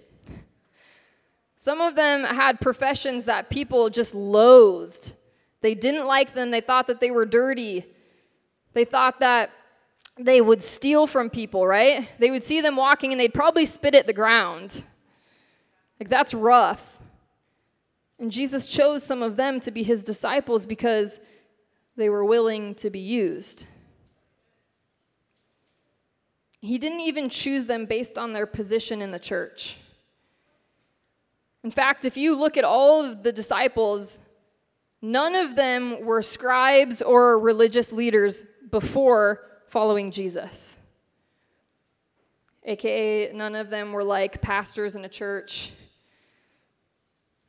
Some 1.56 1.80
of 1.80 1.94
them 1.94 2.24
had 2.24 2.60
professions 2.60 3.26
that 3.26 3.48
people 3.48 3.88
just 3.88 4.14
loathed. 4.14 5.12
They 5.60 5.74
didn't 5.74 6.06
like 6.06 6.34
them, 6.34 6.50
they 6.50 6.60
thought 6.60 6.88
that 6.88 7.00
they 7.00 7.10
were 7.10 7.24
dirty. 7.24 7.84
They 8.74 8.84
thought 8.84 9.20
that 9.20 9.50
they 10.18 10.40
would 10.40 10.62
steal 10.62 11.06
from 11.06 11.30
people, 11.30 11.66
right? 11.66 12.08
They 12.18 12.30
would 12.30 12.42
see 12.42 12.60
them 12.60 12.76
walking 12.76 13.12
and 13.12 13.20
they'd 13.20 13.34
probably 13.34 13.66
spit 13.66 13.94
at 13.94 14.06
the 14.06 14.12
ground. 14.12 14.84
Like, 16.00 16.08
that's 16.08 16.34
rough. 16.34 16.91
And 18.22 18.30
Jesus 18.30 18.66
chose 18.66 19.02
some 19.02 19.20
of 19.20 19.34
them 19.34 19.58
to 19.58 19.72
be 19.72 19.82
his 19.82 20.04
disciples 20.04 20.64
because 20.64 21.18
they 21.96 22.08
were 22.08 22.24
willing 22.24 22.76
to 22.76 22.88
be 22.88 23.00
used. 23.00 23.66
He 26.60 26.78
didn't 26.78 27.00
even 27.00 27.28
choose 27.28 27.66
them 27.66 27.84
based 27.84 28.18
on 28.18 28.32
their 28.32 28.46
position 28.46 29.02
in 29.02 29.10
the 29.10 29.18
church. 29.18 29.76
In 31.64 31.72
fact, 31.72 32.04
if 32.04 32.16
you 32.16 32.36
look 32.36 32.56
at 32.56 32.62
all 32.62 33.04
of 33.04 33.24
the 33.24 33.32
disciples, 33.32 34.20
none 35.02 35.34
of 35.34 35.56
them 35.56 36.04
were 36.04 36.22
scribes 36.22 37.02
or 37.02 37.40
religious 37.40 37.90
leaders 37.90 38.44
before 38.70 39.40
following 39.66 40.12
Jesus. 40.12 40.78
AKA, 42.62 43.32
none 43.32 43.56
of 43.56 43.68
them 43.68 43.92
were 43.92 44.04
like 44.04 44.40
pastors 44.40 44.94
in 44.94 45.04
a 45.04 45.08
church. 45.08 45.72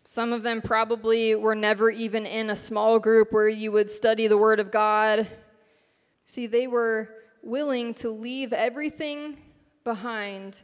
Some 0.06 0.34
of 0.34 0.44
them 0.44 0.62
probably 0.62 1.36
were 1.36 1.56
never 1.56 1.90
even 1.90 2.26
in 2.26 2.50
a 2.50 2.56
small 2.56 3.00
group 3.00 3.32
where 3.32 3.48
you 3.48 3.72
would 3.72 3.90
study 3.90 4.28
the 4.28 4.38
Word 4.38 4.60
of 4.60 4.72
God. 4.72 5.28
See, 6.26 6.48
they 6.48 6.68
were 6.68 7.10
willing 7.42 7.94
to 7.96 8.10
leave 8.10 8.54
everything 8.54 9.38
behind 9.84 10.62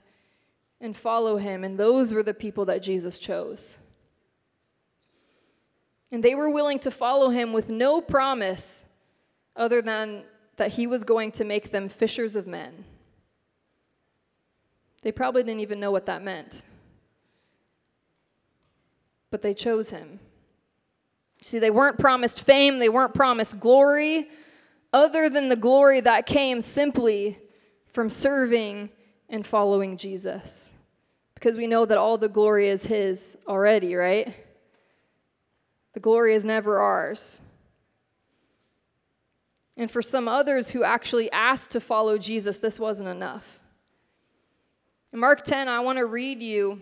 and 0.81 0.95
follow 0.95 1.37
him. 1.37 1.63
And 1.63 1.77
those 1.77 2.13
were 2.13 2.23
the 2.23 2.33
people 2.33 2.65
that 2.65 2.81
Jesus 2.81 3.19
chose. 3.19 3.77
And 6.11 6.23
they 6.23 6.35
were 6.35 6.49
willing 6.49 6.79
to 6.79 6.91
follow 6.91 7.29
him 7.29 7.53
with 7.53 7.69
no 7.69 8.01
promise 8.01 8.85
other 9.55 9.81
than 9.81 10.23
that 10.57 10.71
he 10.71 10.87
was 10.87 11.03
going 11.03 11.31
to 11.33 11.45
make 11.45 11.71
them 11.71 11.87
fishers 11.87 12.35
of 12.35 12.47
men. 12.47 12.83
They 15.01 15.11
probably 15.11 15.43
didn't 15.43 15.61
even 15.61 15.79
know 15.79 15.91
what 15.91 16.07
that 16.07 16.23
meant. 16.23 16.63
But 19.31 19.41
they 19.41 19.53
chose 19.53 19.89
him. 19.89 20.19
See, 21.41 21.59
they 21.59 21.71
weren't 21.71 21.99
promised 21.99 22.41
fame, 22.41 22.79
they 22.79 22.89
weren't 22.89 23.13
promised 23.13 23.59
glory, 23.59 24.27
other 24.91 25.29
than 25.29 25.49
the 25.49 25.55
glory 25.55 26.01
that 26.01 26.25
came 26.25 26.61
simply 26.61 27.37
from 27.87 28.09
serving 28.09 28.89
and 29.29 29.45
following 29.45 29.97
Jesus. 29.97 30.73
Because 31.33 31.55
we 31.55 31.67
know 31.67 31.85
that 31.85 31.97
all 31.97 32.17
the 32.17 32.27
glory 32.27 32.67
is 32.67 32.85
His 32.85 33.37
already, 33.47 33.95
right? 33.95 34.33
The 35.93 35.99
glory 35.99 36.33
is 36.33 36.43
never 36.43 36.79
ours. 36.79 37.41
And 39.77 39.89
for 39.89 40.01
some 40.01 40.27
others 40.27 40.71
who 40.71 40.83
actually 40.83 41.31
asked 41.31 41.71
to 41.71 41.79
follow 41.79 42.17
Jesus, 42.17 42.57
this 42.57 42.79
wasn't 42.79 43.07
enough. 43.07 43.61
In 45.13 45.19
Mark 45.19 45.45
10, 45.45 45.69
I 45.69 45.79
want 45.79 45.97
to 45.97 46.05
read 46.05 46.41
you 46.41 46.81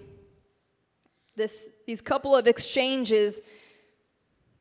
this, 1.37 1.69
these 1.85 2.01
couple 2.01 2.35
of 2.35 2.47
exchanges 2.47 3.39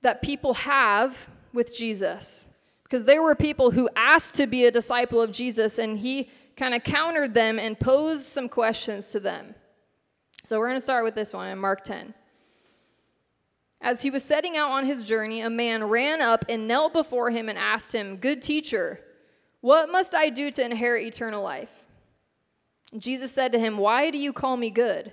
that 0.03 0.23
people 0.23 0.55
have 0.55 1.29
with 1.53 1.75
Jesus. 1.75 2.47
Because 2.85 3.03
there 3.03 3.23
were 3.23 3.35
people 3.35 3.73
who 3.73 3.89
asked 3.97 4.37
to 4.37 4.47
be 4.47 4.67
a 4.67 4.71
disciple 4.71 5.21
of 5.21 5.33
Jesus, 5.33 5.79
and 5.79 5.99
he 5.99 6.31
kind 6.57 6.75
of 6.75 6.85
countered 6.85 7.35
them 7.35 7.59
and 7.59 7.81
posed 7.81 8.27
some 8.27 8.49
questions 8.49 9.11
to 9.11 9.19
them. 9.19 9.55
So 10.45 10.59
we're 10.59 10.69
going 10.69 10.77
to 10.77 10.85
start 10.85 11.03
with 11.03 11.17
this 11.17 11.33
one 11.33 11.49
in 11.49 11.59
Mark 11.59 11.83
10. 11.83 12.15
As 13.81 14.03
he 14.03 14.11
was 14.11 14.23
setting 14.23 14.57
out 14.57 14.71
on 14.71 14.87
his 14.87 15.03
journey, 15.03 15.41
a 15.41 15.51
man 15.51 15.85
ran 15.85 16.23
up 16.23 16.45
and 16.49 16.69
knelt 16.69 16.93
before 16.93 17.31
him 17.31 17.49
and 17.49 17.59
asked 17.59 17.95
him, 17.95 18.17
Good 18.17 18.43
teacher, 18.43 19.01
what 19.61 19.91
must 19.91 20.15
I 20.15 20.31
do 20.31 20.51
to 20.53 20.65
inherit 20.65 21.07
eternal 21.07 21.43
life? 21.43 21.71
Jesus 22.97 23.33
said 23.33 23.53
to 23.53 23.59
him, 23.59 23.79
Why 23.79 24.11
do 24.11 24.19
you 24.19 24.33
call 24.33 24.57
me 24.57 24.71
good? 24.71 25.13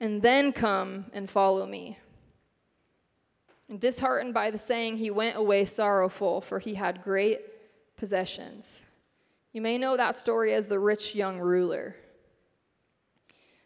and 0.00 0.22
then 0.22 0.52
come 0.52 1.06
and 1.12 1.30
follow 1.30 1.66
me. 1.66 1.98
And 3.68 3.78
disheartened 3.78 4.34
by 4.34 4.50
the 4.50 4.58
saying, 4.58 4.96
he 4.96 5.10
went 5.10 5.36
away 5.36 5.64
sorrowful, 5.64 6.40
for 6.40 6.58
he 6.58 6.74
had 6.74 7.02
great 7.02 7.40
possessions. 7.96 8.82
You 9.52 9.60
may 9.60 9.78
know 9.78 9.96
that 9.96 10.16
story 10.16 10.54
as 10.54 10.66
the 10.66 10.78
rich 10.78 11.14
young 11.14 11.38
ruler. 11.38 11.94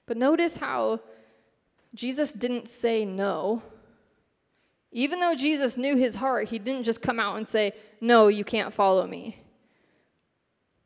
But 0.06 0.16
notice 0.16 0.56
how 0.56 1.00
Jesus 1.94 2.32
didn't 2.32 2.68
say 2.68 3.04
no. 3.04 3.62
Even 4.92 5.20
though 5.20 5.34
Jesus 5.34 5.76
knew 5.76 5.96
his 5.96 6.16
heart, 6.16 6.48
he 6.48 6.58
didn't 6.58 6.84
just 6.84 7.00
come 7.00 7.18
out 7.18 7.36
and 7.36 7.48
say, 7.48 7.72
No, 8.00 8.28
you 8.28 8.44
can't 8.44 8.72
follow 8.72 9.06
me. 9.06 9.38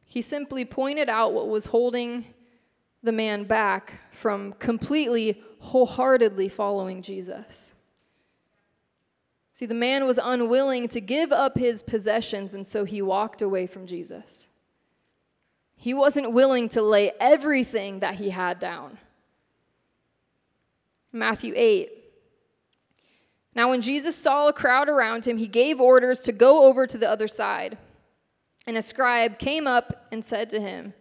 He 0.04 0.22
simply 0.22 0.64
pointed 0.64 1.08
out 1.08 1.32
what 1.32 1.48
was 1.48 1.66
holding 1.66 2.24
the 3.02 3.12
man 3.12 3.44
back 3.44 4.00
from 4.12 4.52
completely, 4.54 5.42
wholeheartedly 5.60 6.48
following 6.48 7.02
Jesus. 7.02 7.74
See, 9.52 9.66
the 9.66 9.74
man 9.74 10.06
was 10.06 10.20
unwilling 10.22 10.88
to 10.88 11.00
give 11.00 11.32
up 11.32 11.58
his 11.58 11.82
possessions, 11.82 12.54
and 12.54 12.66
so 12.66 12.84
he 12.84 13.02
walked 13.02 13.42
away 13.42 13.66
from 13.66 13.86
Jesus. 13.86 14.48
He 15.76 15.94
wasn't 15.94 16.32
willing 16.32 16.68
to 16.70 16.82
lay 16.82 17.12
everything 17.20 18.00
that 18.00 18.16
he 18.16 18.30
had 18.30 18.58
down. 18.58 18.98
Matthew 21.12 21.54
8. 21.56 21.90
Now, 23.54 23.70
when 23.70 23.80
Jesus 23.80 24.14
saw 24.14 24.48
a 24.48 24.52
crowd 24.52 24.88
around 24.88 25.26
him, 25.26 25.36
he 25.36 25.48
gave 25.48 25.80
orders 25.80 26.20
to 26.20 26.32
go 26.32 26.64
over 26.64 26.86
to 26.86 26.98
the 26.98 27.10
other 27.10 27.26
side. 27.26 27.78
And 28.66 28.76
a 28.76 28.82
scribe 28.82 29.38
came 29.38 29.66
up 29.66 30.06
and 30.12 30.24
said 30.24 30.50
to 30.50 30.60
him, 30.60 30.94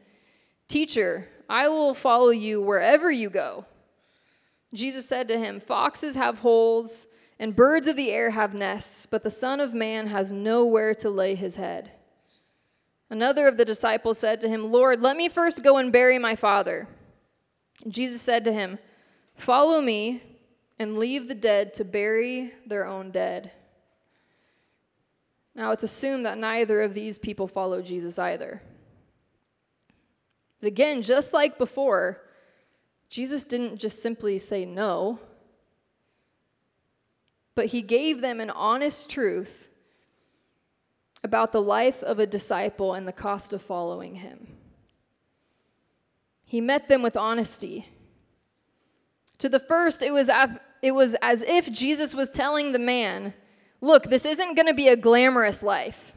Teacher, 0.67 1.27
I 1.49 1.67
will 1.67 1.93
follow 1.93 2.29
you 2.29 2.61
wherever 2.61 3.11
you 3.11 3.29
go. 3.29 3.65
Jesus 4.73 5.07
said 5.07 5.27
to 5.29 5.37
him, 5.37 5.59
Foxes 5.59 6.15
have 6.15 6.39
holes, 6.39 7.07
and 7.39 7.55
birds 7.55 7.87
of 7.87 7.95
the 7.95 8.11
air 8.11 8.31
have 8.31 8.53
nests, 8.53 9.05
but 9.05 9.23
the 9.23 9.31
Son 9.31 9.59
of 9.59 9.73
Man 9.73 10.07
has 10.07 10.31
nowhere 10.31 10.93
to 10.95 11.09
lay 11.09 11.35
his 11.35 11.55
head. 11.55 11.91
Another 13.09 13.47
of 13.47 13.57
the 13.57 13.65
disciples 13.65 14.17
said 14.17 14.41
to 14.41 14.49
him, 14.49 14.71
Lord, 14.71 15.01
let 15.01 15.15
me 15.15 15.29
first 15.29 15.63
go 15.63 15.77
and 15.77 15.93
bury 15.93 16.19
my 16.19 16.35
father. 16.35 16.87
Jesus 17.87 18.21
said 18.21 18.43
to 18.45 18.51
him, 18.51 18.79
Follow 19.35 19.79
me 19.79 20.21
and 20.79 20.97
leave 20.97 21.27
the 21.27 21.35
dead 21.35 21.73
to 21.75 21.85
bury 21.85 22.53
their 22.65 22.85
own 22.85 23.11
dead. 23.11 23.51
Now, 25.55 25.71
it's 25.71 25.83
assumed 25.83 26.25
that 26.25 26.37
neither 26.37 26.81
of 26.81 26.93
these 26.93 27.17
people 27.17 27.47
followed 27.47 27.85
Jesus 27.85 28.19
either. 28.19 28.61
But 30.59 30.67
again, 30.67 31.01
just 31.01 31.33
like 31.33 31.57
before, 31.57 32.21
Jesus 33.09 33.45
didn't 33.45 33.77
just 33.77 34.01
simply 34.01 34.37
say 34.39 34.65
no, 34.65 35.19
but 37.55 37.67
he 37.67 37.81
gave 37.81 38.21
them 38.21 38.39
an 38.39 38.49
honest 38.49 39.09
truth 39.09 39.69
about 41.23 41.51
the 41.51 41.61
life 41.61 42.03
of 42.03 42.19
a 42.19 42.27
disciple 42.27 42.93
and 42.93 43.07
the 43.07 43.13
cost 43.13 43.53
of 43.53 43.61
following 43.61 44.15
him. 44.15 44.47
He 46.45 46.61
met 46.61 46.87
them 46.87 47.01
with 47.01 47.17
honesty. 47.17 47.87
To 49.39 49.49
the 49.49 49.59
first, 49.59 50.01
it 50.01 50.11
was, 50.11 50.29
it 50.81 50.91
was 50.91 51.15
as 51.21 51.41
if 51.43 51.71
Jesus 51.71 52.15
was 52.15 52.29
telling 52.29 52.71
the 52.71 52.79
man, 52.79 53.33
Look, 53.81 54.05
this 54.05 54.25
isn't 54.25 54.55
going 54.55 54.67
to 54.67 54.73
be 54.73 54.87
a 54.87 54.95
glamorous 54.95 55.61
life. 55.61 56.13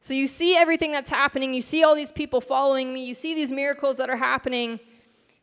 So 0.00 0.14
you 0.14 0.26
see 0.26 0.56
everything 0.56 0.92
that's 0.92 1.10
happening. 1.10 1.54
You 1.54 1.62
see 1.62 1.82
all 1.82 1.94
these 1.94 2.12
people 2.12 2.40
following 2.40 2.92
me. 2.92 3.04
You 3.04 3.14
see 3.14 3.34
these 3.34 3.52
miracles 3.52 3.96
that 3.96 4.08
are 4.08 4.16
happening. 4.16 4.80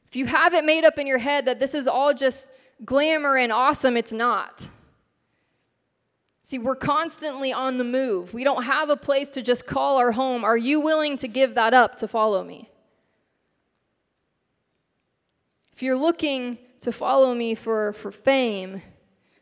If 0.08 0.16
you 0.16 0.26
have 0.26 0.54
it 0.54 0.64
made 0.64 0.86
up 0.86 0.98
in 0.98 1.08
your 1.08 1.18
head 1.18 1.46
that 1.46 1.60
this 1.60 1.76
is 1.76 1.88
all 1.88 2.14
just 2.14 2.50
glamour 2.84 3.38
and 3.38 3.52
awesome, 3.52 3.98
it's 3.98 4.14
not. 4.14 4.68
See, 6.44 6.60
we're 6.60 6.76
constantly 6.76 7.52
on 7.52 7.78
the 7.78 7.84
move. 7.84 8.34
We 8.34 8.44
don't 8.44 8.64
have 8.64 8.90
a 8.90 8.96
place 8.96 9.32
to 9.32 9.42
just 9.42 9.66
call 9.66 9.98
our 9.98 10.12
home. 10.12 10.44
Are 10.44 10.58
you 10.58 10.80
willing 10.80 11.18
to 11.18 11.28
give 11.28 11.56
that 11.56 11.74
up 11.74 11.96
to 11.96 12.08
follow 12.08 12.44
me? 12.44 12.70
If 15.74 15.82
you're 15.82 15.98
looking 15.98 16.60
to 16.82 16.92
follow 16.92 17.34
me 17.34 17.56
for, 17.56 17.94
for 17.94 18.12
fame 18.12 18.82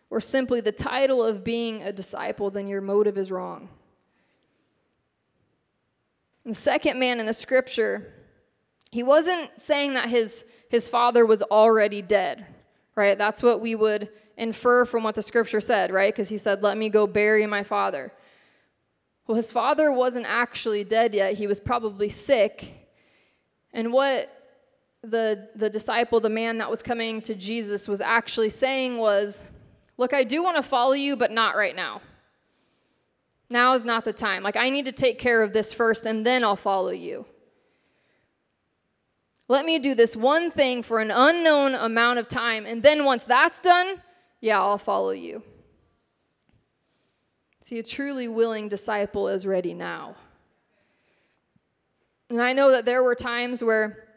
or 0.09 0.21
simply 0.21 0.61
the 0.61 0.71
title 0.71 1.23
of 1.23 1.43
being 1.43 1.83
a 1.83 1.91
disciple, 1.91 2.49
then 2.49 2.67
your 2.67 2.81
motive 2.81 3.17
is 3.17 3.31
wrong. 3.31 3.69
The 6.45 6.53
second 6.53 6.99
man 6.99 7.19
in 7.19 7.25
the 7.25 7.33
scripture, 7.33 8.13
he 8.91 9.01
wasn't 9.01 9.59
saying 9.59 9.93
that 9.93 10.09
his, 10.09 10.45
his 10.69 10.89
father 10.89 11.25
was 11.25 11.41
already 11.41 12.01
dead, 12.01 12.45
right? 12.95 13.17
That's 13.17 13.41
what 13.41 13.61
we 13.61 13.75
would 13.75 14.09
infer 14.37 14.85
from 14.85 15.03
what 15.03 15.15
the 15.15 15.21
scripture 15.21 15.61
said, 15.61 15.91
right? 15.91 16.13
Because 16.13 16.29
he 16.29 16.37
said, 16.37 16.61
Let 16.61 16.77
me 16.77 16.89
go 16.89 17.07
bury 17.07 17.45
my 17.47 17.63
father. 17.63 18.11
Well, 19.25 19.35
his 19.35 19.51
father 19.51 19.91
wasn't 19.91 20.25
actually 20.27 20.83
dead 20.83 21.15
yet, 21.15 21.33
he 21.33 21.47
was 21.47 21.59
probably 21.59 22.09
sick. 22.09 22.73
And 23.71 23.91
what 23.91 24.29
the, 25.01 25.49
the 25.55 25.69
disciple, 25.69 26.19
the 26.19 26.29
man 26.29 26.57
that 26.59 26.69
was 26.69 26.83
coming 26.83 27.21
to 27.21 27.35
Jesus, 27.35 27.87
was 27.87 28.01
actually 28.01 28.49
saying 28.49 28.97
was, 28.97 29.43
Look, 29.97 30.13
I 30.13 30.23
do 30.23 30.43
want 30.43 30.57
to 30.57 30.63
follow 30.63 30.93
you, 30.93 31.15
but 31.15 31.31
not 31.31 31.55
right 31.55 31.75
now. 31.75 32.01
Now 33.49 33.73
is 33.73 33.85
not 33.85 34.05
the 34.05 34.13
time. 34.13 34.43
Like, 34.43 34.55
I 34.55 34.69
need 34.69 34.85
to 34.85 34.91
take 34.91 35.19
care 35.19 35.41
of 35.41 35.53
this 35.53 35.73
first, 35.73 36.05
and 36.05 36.25
then 36.25 36.43
I'll 36.43 36.55
follow 36.55 36.91
you. 36.91 37.25
Let 39.47 39.65
me 39.65 39.77
do 39.79 39.93
this 39.93 40.15
one 40.15 40.51
thing 40.51 40.81
for 40.81 40.99
an 40.99 41.11
unknown 41.11 41.75
amount 41.75 42.19
of 42.19 42.27
time, 42.27 42.65
and 42.65 42.81
then 42.81 43.05
once 43.05 43.25
that's 43.25 43.59
done, 43.59 44.01
yeah, 44.39 44.59
I'll 44.59 44.77
follow 44.77 45.11
you. 45.11 45.43
See, 47.61 47.79
a 47.79 47.83
truly 47.83 48.27
willing 48.27 48.67
disciple 48.67 49.29
is 49.29 49.45
ready 49.45 49.73
now. 49.73 50.15
And 52.29 52.41
I 52.41 52.51
know 52.51 52.71
that 52.71 52.83
there 52.83 53.03
were 53.03 53.15
times 53.15 53.63
where 53.63 54.07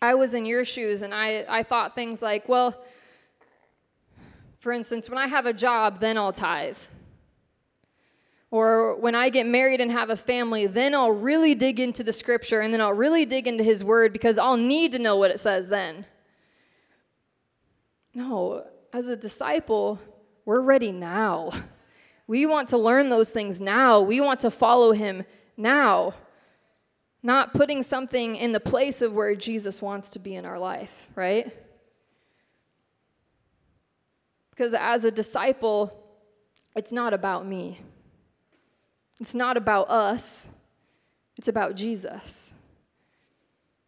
I 0.00 0.14
was 0.14 0.34
in 0.34 0.44
your 0.44 0.64
shoes 0.64 1.02
and 1.02 1.14
I, 1.14 1.44
I 1.48 1.62
thought 1.62 1.94
things 1.94 2.22
like, 2.22 2.48
well, 2.48 2.84
for 4.58 4.72
instance, 4.72 5.08
when 5.08 5.18
I 5.18 5.26
have 5.26 5.46
a 5.46 5.52
job, 5.52 6.00
then 6.00 6.18
I'll 6.18 6.32
tithe. 6.32 6.78
Or 8.50 8.96
when 9.00 9.14
I 9.14 9.28
get 9.28 9.46
married 9.46 9.80
and 9.80 9.90
have 9.90 10.10
a 10.10 10.16
family, 10.16 10.66
then 10.66 10.94
I'll 10.94 11.12
really 11.12 11.54
dig 11.54 11.80
into 11.80 12.04
the 12.04 12.12
scripture 12.12 12.60
and 12.60 12.72
then 12.72 12.80
I'll 12.80 12.92
really 12.92 13.24
dig 13.24 13.46
into 13.46 13.64
his 13.64 13.82
word 13.82 14.12
because 14.12 14.38
I'll 14.38 14.56
need 14.56 14.92
to 14.92 14.98
know 14.98 15.16
what 15.16 15.30
it 15.30 15.40
says 15.40 15.68
then. 15.68 16.06
No, 18.14 18.64
as 18.92 19.08
a 19.08 19.16
disciple, 19.16 20.00
we're 20.44 20.60
ready 20.60 20.92
now. 20.92 21.50
We 22.28 22.46
want 22.46 22.70
to 22.70 22.78
learn 22.78 23.08
those 23.08 23.30
things 23.30 23.60
now. 23.60 24.00
We 24.00 24.20
want 24.20 24.40
to 24.40 24.50
follow 24.50 24.92
him 24.92 25.24
now, 25.56 26.14
not 27.22 27.52
putting 27.52 27.82
something 27.82 28.36
in 28.36 28.52
the 28.52 28.60
place 28.60 29.02
of 29.02 29.12
where 29.12 29.34
Jesus 29.34 29.82
wants 29.82 30.10
to 30.10 30.18
be 30.18 30.34
in 30.34 30.44
our 30.44 30.58
life, 30.58 31.08
right? 31.14 31.54
Because 34.50 34.74
as 34.74 35.04
a 35.04 35.10
disciple, 35.10 35.92
it's 36.74 36.92
not 36.92 37.12
about 37.12 37.46
me. 37.46 37.80
It's 39.20 39.34
not 39.34 39.56
about 39.56 39.88
us. 39.88 40.48
It's 41.36 41.48
about 41.48 41.74
Jesus. 41.74 42.54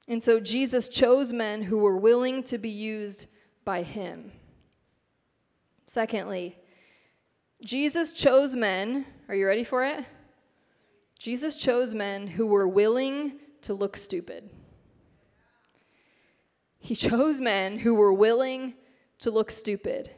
And 0.06 0.22
so 0.22 0.40
Jesus 0.40 0.88
chose 0.88 1.32
men 1.32 1.62
who 1.62 1.78
were 1.78 1.96
willing 1.96 2.42
to 2.44 2.58
be 2.58 2.70
used 2.70 3.26
by 3.64 3.82
him. 3.82 4.32
Secondly, 5.86 6.58
Jesus 7.62 8.12
chose 8.12 8.56
men, 8.56 9.04
are 9.28 9.34
you 9.34 9.46
ready 9.46 9.64
for 9.64 9.84
it? 9.84 10.04
Jesus 11.18 11.56
chose 11.56 11.94
men 11.94 12.26
who 12.26 12.46
were 12.46 12.68
willing 12.68 13.32
to 13.62 13.74
look 13.74 13.96
stupid. 13.96 14.48
He 16.78 16.94
chose 16.94 17.40
men 17.40 17.78
who 17.78 17.94
were 17.94 18.12
willing 18.12 18.74
to 19.18 19.30
look 19.30 19.50
stupid. 19.50 20.10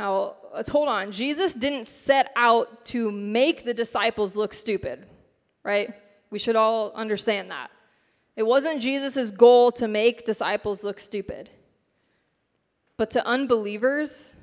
Now, 0.00 0.36
let's 0.54 0.70
hold 0.70 0.88
on. 0.88 1.12
Jesus 1.12 1.52
didn't 1.52 1.86
set 1.86 2.32
out 2.34 2.86
to 2.86 3.10
make 3.12 3.66
the 3.66 3.74
disciples 3.74 4.34
look 4.34 4.54
stupid, 4.54 5.04
right? 5.62 5.92
We 6.30 6.38
should 6.38 6.56
all 6.56 6.90
understand 6.92 7.50
that. 7.50 7.70
It 8.34 8.44
wasn't 8.44 8.80
Jesus' 8.80 9.30
goal 9.30 9.70
to 9.72 9.86
make 9.86 10.24
disciples 10.24 10.82
look 10.82 10.98
stupid. 10.98 11.50
But 12.96 13.10
to 13.10 13.26
unbelievers, 13.26 14.36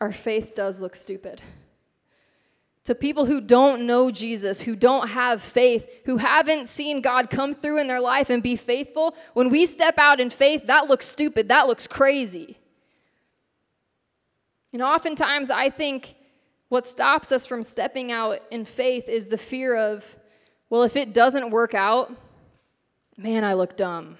our 0.00 0.12
faith 0.12 0.56
does 0.56 0.80
look 0.80 0.96
stupid. 0.96 1.40
To 2.86 2.96
people 2.96 3.26
who 3.26 3.40
don't 3.40 3.86
know 3.86 4.10
Jesus, 4.10 4.60
who 4.62 4.74
don't 4.74 5.06
have 5.06 5.40
faith, 5.40 5.88
who 6.04 6.16
haven't 6.16 6.66
seen 6.66 7.00
God 7.00 7.30
come 7.30 7.54
through 7.54 7.78
in 7.78 7.86
their 7.86 8.00
life 8.00 8.28
and 8.28 8.42
be 8.42 8.56
faithful, 8.56 9.14
when 9.34 9.50
we 9.50 9.66
step 9.66 9.98
out 9.98 10.18
in 10.18 10.30
faith, 10.30 10.66
that 10.66 10.88
looks 10.88 11.06
stupid. 11.06 11.46
That 11.46 11.68
looks 11.68 11.86
crazy. 11.86 12.58
And 14.72 14.82
oftentimes, 14.82 15.50
I 15.50 15.70
think 15.70 16.14
what 16.68 16.86
stops 16.86 17.32
us 17.32 17.46
from 17.46 17.62
stepping 17.62 18.12
out 18.12 18.40
in 18.50 18.64
faith 18.64 19.08
is 19.08 19.28
the 19.28 19.38
fear 19.38 19.74
of, 19.74 20.04
well, 20.68 20.82
if 20.82 20.96
it 20.96 21.14
doesn't 21.14 21.50
work 21.50 21.74
out, 21.74 22.12
man, 23.16 23.44
I 23.44 23.54
look 23.54 23.76
dumb. 23.76 24.16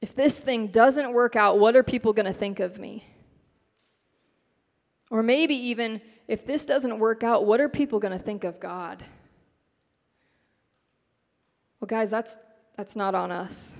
If 0.00 0.14
this 0.14 0.38
thing 0.38 0.68
doesn't 0.68 1.12
work 1.12 1.36
out, 1.36 1.58
what 1.58 1.76
are 1.76 1.82
people 1.82 2.12
going 2.12 2.26
to 2.26 2.32
think 2.32 2.60
of 2.60 2.78
me? 2.78 3.04
Or 5.10 5.22
maybe 5.22 5.54
even, 5.54 6.00
if 6.26 6.46
this 6.46 6.64
doesn't 6.64 6.98
work 6.98 7.22
out, 7.22 7.44
what 7.44 7.60
are 7.60 7.68
people 7.68 7.98
going 7.98 8.16
to 8.16 8.24
think 8.24 8.44
of 8.44 8.58
God? 8.58 9.04
Well, 11.80 11.86
guys, 11.86 12.10
that's, 12.10 12.38
that's 12.76 12.96
not 12.96 13.14
on 13.14 13.30
us. 13.30 13.74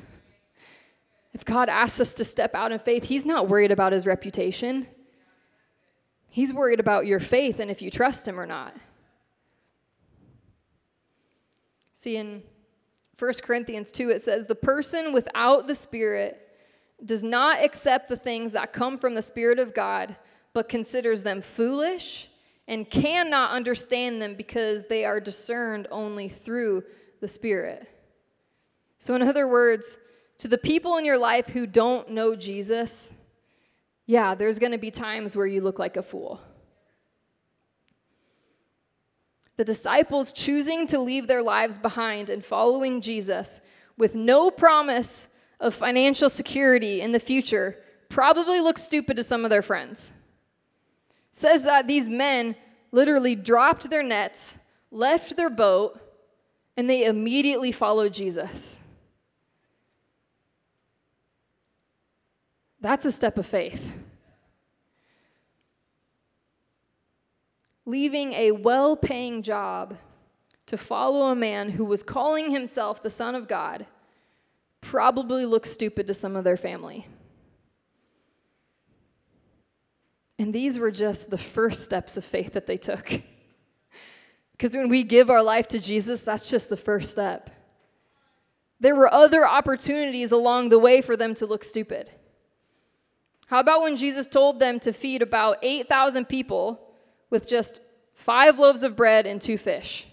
If 1.43 1.47
God 1.47 1.69
asks 1.69 1.99
us 1.99 2.15
to 2.15 2.25
step 2.25 2.55
out 2.55 2.71
in 2.71 2.79
faith, 2.79 3.03
He's 3.03 3.27
not 3.27 3.49
worried 3.49 3.73
about 3.73 3.91
His 3.93 4.07
reputation. 4.07 4.87
He's 6.29 6.55
worried 6.55 6.79
about 6.79 7.05
your 7.05 7.19
faith 7.19 7.59
and 7.59 7.69
if 7.69 7.83
you 7.83 7.91
trust 7.91 8.29
Him 8.29 8.39
or 8.39 8.47
not. 8.47 8.77
See, 11.95 12.17
in 12.17 12.45
1 13.19 13.33
Corinthians 13.43 13.91
2, 13.91 14.11
it 14.11 14.23
says, 14.23 14.47
The 14.47 14.55
person 14.55 15.13
without 15.13 15.67
the 15.67 15.75
Spirit 15.75 16.49
does 17.05 17.25
not 17.25 17.65
accept 17.65 18.09
the 18.09 18.17
things 18.17 18.53
that 18.53 18.73
come 18.73 18.97
from 18.97 19.17
the 19.17 19.21
Spirit 19.21 19.59
of 19.59 19.75
God, 19.75 20.15
but 20.53 20.69
considers 20.69 21.25
them 21.25 21.43
foolish 21.43 22.31
and 22.69 22.89
cannot 22.89 23.51
understand 23.51 24.23
them 24.23 24.37
because 24.37 24.85
they 24.85 25.05
are 25.05 25.19
discerned 25.19 25.89
only 25.91 26.29
through 26.29 26.85
the 27.21 27.27
Spirit. 27.27 27.89
So, 29.01 29.17
in 29.17 29.23
other 29.23 29.49
words, 29.49 29.99
to 30.43 30.49
the 30.49 30.59
people 30.59 30.97
in 30.97 31.05
your 31.05 31.19
life 31.19 31.47
who 31.47 31.69
don't 31.69 32.09
know 32.09 32.35
Jesus, 32.35 33.13
yeah, 34.07 34.35
there's 34.35 34.59
going 34.59 34.73
to 34.73 34.79
be 34.79 34.91
times 34.91 35.37
where 35.37 35.47
you 35.47 35.61
look 35.61 35.79
like 35.79 35.97
a 35.97 36.03
fool. 36.03 36.41
The 39.57 39.65
disciples 39.65 40.33
choosing 40.33 40.89
to 40.89 40.99
leave 40.99 41.29
their 41.29 41.45
lives 41.45 41.79
behind 41.79 42.29
and 42.29 42.45
following 42.45 43.01
Jesus 43.01 43.61
with 43.97 44.17
no 44.17 44.51
promise 44.51 45.29
of 45.61 45.77
financial 45.77 46.29
security 46.29 47.03
in 47.03 47.13
the 47.13 47.21
future 47.21 47.79
probably 48.09 48.59
look 48.61 48.79
stupid 48.79 49.19
to 49.19 49.23
some 49.23 49.45
of 49.45 49.51
their 49.51 49.63
friends. 49.63 50.13
It 51.31 51.37
says 51.37 51.63
that 51.63 51.87
these 51.87 52.09
men 52.09 52.57
literally 52.91 53.37
dropped 53.37 53.89
their 53.89 54.03
nets, 54.03 54.57
left 54.91 55.37
their 55.37 55.51
boat, 55.51 56.01
and 56.77 56.91
they 56.91 57.05
immediately 57.05 57.71
followed 57.71 58.13
Jesus. 58.13 58.81
That's 62.83 63.05
a 63.05 63.13
step 63.13 63.39
of 63.39 63.47
faith. 63.47 63.93
Leaving 67.87 68.33
a 68.33 68.51
well 68.51 68.97
paying 68.97 69.43
job 69.43 69.97
to 70.67 70.77
follow 70.77 71.31
a 71.31 71.37
man 71.37 71.71
who 71.71 71.85
was 71.85 72.03
calling 72.03 72.51
himself 72.51 73.01
the 73.01 73.09
Son 73.09 73.37
of 73.37 73.47
God 73.47 73.87
probably 74.81 75.47
looks 75.47 75.71
stupid 75.71 76.09
to 76.09 76.15
some 76.15 76.35
of 76.35 76.43
their 76.43 76.57
family. 76.57 77.07
And 80.41 80.53
these 80.53 80.77
were 80.77 80.91
just 80.91 81.31
the 81.31 81.39
first 81.39 81.85
steps 81.85 82.17
of 82.17 82.25
faith 82.25 82.53
that 82.53 82.67
they 82.67 82.77
took. 82.77 83.11
Because 84.53 84.77
when 84.77 84.89
we 84.89 85.03
give 85.03 85.29
our 85.29 85.43
life 85.43 85.67
to 85.69 85.81
Jesus, 85.81 86.23
that's 86.23 86.49
just 86.49 86.69
the 86.69 86.77
first 86.77 87.11
step. 87.11 87.51
There 88.79 88.95
were 88.95 89.13
other 89.13 89.45
opportunities 89.45 90.31
along 90.31 90.69
the 90.69 90.79
way 90.79 91.01
for 91.01 91.17
them 91.17 91.35
to 91.35 91.47
look 91.47 91.65
stupid. 91.65 92.11
How 93.53 93.61
about 93.61 93.83
when 93.83 93.97
Jesus 93.97 94.27
told 94.27 94.61
them 94.61 94.81
to 94.81 94.95
feed 94.95 95.21
about 95.21 95.59
8,000 95.61 96.25
people 96.25 96.81
with 97.29 97.47
just 97.47 97.81
five 98.15 98.59
loaves 98.59 98.83
of 98.83 98.97
bread 98.97 99.27
and 99.27 99.43
two 99.43 99.59
fish? 99.59 100.07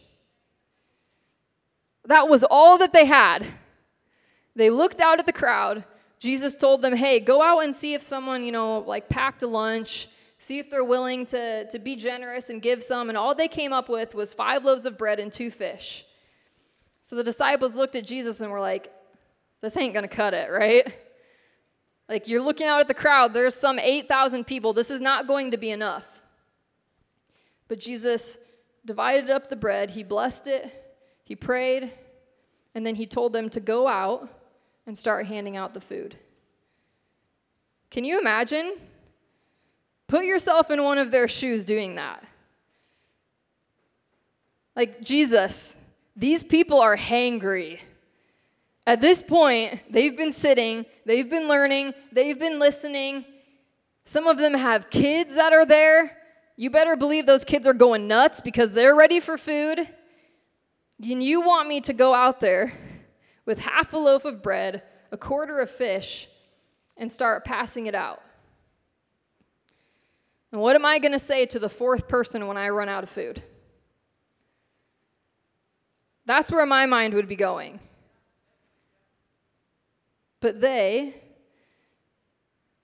That 2.03 2.27
was 2.27 2.43
all 2.43 2.77
that 2.79 2.91
they 2.91 3.05
had. 3.05 3.47
They 4.57 4.69
looked 4.69 4.99
out 4.99 5.19
at 5.19 5.25
the 5.25 5.31
crowd. 5.31 5.85
Jesus 6.19 6.53
told 6.53 6.81
them, 6.81 6.93
hey, 6.93 7.21
go 7.21 7.41
out 7.41 7.59
and 7.59 7.73
see 7.73 7.93
if 7.93 8.01
someone, 8.01 8.43
you 8.43 8.51
know, 8.51 8.79
like 8.79 9.07
packed 9.07 9.41
a 9.41 9.47
lunch, 9.47 10.09
see 10.37 10.59
if 10.59 10.69
they're 10.69 10.83
willing 10.83 11.25
to, 11.27 11.65
to 11.69 11.79
be 11.79 11.95
generous 11.95 12.49
and 12.49 12.61
give 12.61 12.83
some. 12.83 13.07
And 13.07 13.17
all 13.17 13.33
they 13.33 13.47
came 13.47 13.71
up 13.71 13.87
with 13.87 14.15
was 14.15 14.33
five 14.33 14.65
loaves 14.65 14.85
of 14.85 14.97
bread 14.97 15.17
and 15.17 15.31
two 15.31 15.49
fish. 15.49 16.05
So 17.03 17.15
the 17.15 17.23
disciples 17.23 17.73
looked 17.73 17.95
at 17.95 18.05
Jesus 18.05 18.41
and 18.41 18.51
were 18.51 18.59
like, 18.59 18.91
this 19.61 19.77
ain't 19.77 19.93
going 19.93 20.03
to 20.03 20.13
cut 20.13 20.33
it, 20.33 20.51
right? 20.51 20.93
Like 22.09 22.27
you're 22.27 22.41
looking 22.41 22.67
out 22.67 22.81
at 22.81 22.87
the 22.87 22.93
crowd, 22.93 23.33
there's 23.33 23.53
some 23.53 23.77
8,000 23.77 24.45
people. 24.45 24.73
This 24.73 24.89
is 24.89 24.99
not 24.99 25.27
going 25.27 25.51
to 25.51 25.57
be 25.57 25.69
enough. 25.69 26.05
But 27.67 27.79
Jesus 27.79 28.39
divided 28.83 29.29
up 29.29 29.47
the 29.47 29.55
bread, 29.55 29.91
he 29.91 30.03
blessed 30.03 30.47
it, 30.47 30.97
he 31.23 31.35
prayed, 31.35 31.93
and 32.73 32.83
then 32.83 32.95
he 32.95 33.05
told 33.05 33.31
them 33.31 33.49
to 33.51 33.59
go 33.59 33.87
out 33.87 34.27
and 34.87 34.97
start 34.97 35.27
handing 35.27 35.55
out 35.55 35.75
the 35.75 35.81
food. 35.81 36.17
Can 37.91 38.03
you 38.03 38.19
imagine? 38.19 38.77
Put 40.07 40.25
yourself 40.25 40.71
in 40.71 40.83
one 40.83 40.97
of 40.97 41.11
their 41.11 41.27
shoes 41.27 41.65
doing 41.65 41.95
that. 41.95 42.23
Like, 44.75 45.01
Jesus, 45.01 45.77
these 46.15 46.43
people 46.43 46.79
are 46.79 46.97
hangry. 46.97 47.79
At 48.89 49.01
this 49.01 49.21
point, 49.21 49.81
they've 49.91 50.17
been 50.17 50.31
sitting, 50.31 50.83
they've 51.05 51.29
been 51.29 51.47
learning, 51.47 51.93
they've 52.11 52.39
been 52.39 52.57
listening. 52.57 53.23
Some 54.03 54.25
of 54.25 54.39
them 54.39 54.55
have 54.55 54.89
kids 54.89 55.35
that 55.35 55.53
are 55.53 55.63
there. 55.63 56.17
You 56.57 56.71
better 56.71 56.95
believe 56.95 57.27
those 57.27 57.45
kids 57.45 57.67
are 57.67 57.73
going 57.73 58.07
nuts 58.07 58.41
because 58.41 58.71
they're 58.71 58.95
ready 58.95 59.19
for 59.19 59.37
food. 59.37 59.87
And 61.03 61.21
you 61.21 61.41
want 61.41 61.69
me 61.69 61.81
to 61.81 61.93
go 61.93 62.15
out 62.15 62.39
there 62.39 62.73
with 63.45 63.59
half 63.59 63.93
a 63.93 63.97
loaf 63.97 64.25
of 64.25 64.41
bread, 64.41 64.81
a 65.11 65.17
quarter 65.17 65.59
of 65.59 65.69
fish, 65.69 66.27
and 66.97 67.11
start 67.11 67.45
passing 67.45 67.85
it 67.85 67.93
out. 67.93 68.23
And 70.51 70.59
what 70.59 70.75
am 70.75 70.83
I 70.83 70.97
going 70.97 71.11
to 71.11 71.19
say 71.19 71.45
to 71.45 71.59
the 71.59 71.69
fourth 71.69 72.07
person 72.07 72.47
when 72.47 72.57
I 72.57 72.69
run 72.69 72.89
out 72.89 73.03
of 73.03 73.11
food? 73.11 73.43
That's 76.25 76.51
where 76.51 76.65
my 76.65 76.87
mind 76.87 77.13
would 77.13 77.27
be 77.27 77.35
going. 77.35 77.81
But 80.41 80.61
they, 80.61 81.21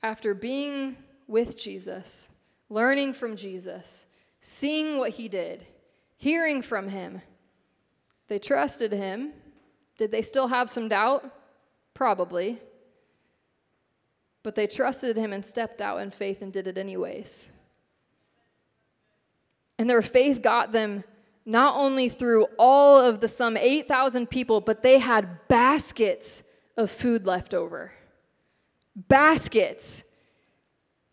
after 0.03 0.33
being 0.33 0.97
with 1.27 1.57
Jesus, 1.57 2.29
learning 2.69 3.13
from 3.13 3.35
Jesus, 3.35 4.07
seeing 4.41 4.97
what 4.97 5.11
he 5.11 5.27
did, 5.27 5.65
hearing 6.17 6.61
from 6.61 6.89
him, 6.89 7.21
they 8.27 8.39
trusted 8.39 8.91
him. 8.91 9.33
Did 9.97 10.11
they 10.11 10.21
still 10.21 10.47
have 10.47 10.69
some 10.69 10.89
doubt? 10.89 11.31
Probably. 11.93 12.59
But 14.43 14.55
they 14.55 14.67
trusted 14.67 15.15
him 15.15 15.31
and 15.31 15.45
stepped 15.45 15.81
out 15.81 16.01
in 16.01 16.11
faith 16.11 16.41
and 16.41 16.51
did 16.51 16.67
it 16.67 16.77
anyways. 16.77 17.49
And 19.77 19.89
their 19.89 20.01
faith 20.01 20.41
got 20.41 20.71
them 20.71 21.03
not 21.45 21.77
only 21.77 22.09
through 22.09 22.47
all 22.57 22.99
of 22.99 23.19
the 23.19 23.27
some 23.27 23.55
8,000 23.55 24.29
people, 24.29 24.61
but 24.61 24.81
they 24.81 24.99
had 24.99 25.47
baskets 25.47 26.43
of 26.77 26.91
food 26.91 27.25
left 27.25 27.53
over. 27.53 27.91
Baskets. 28.95 30.03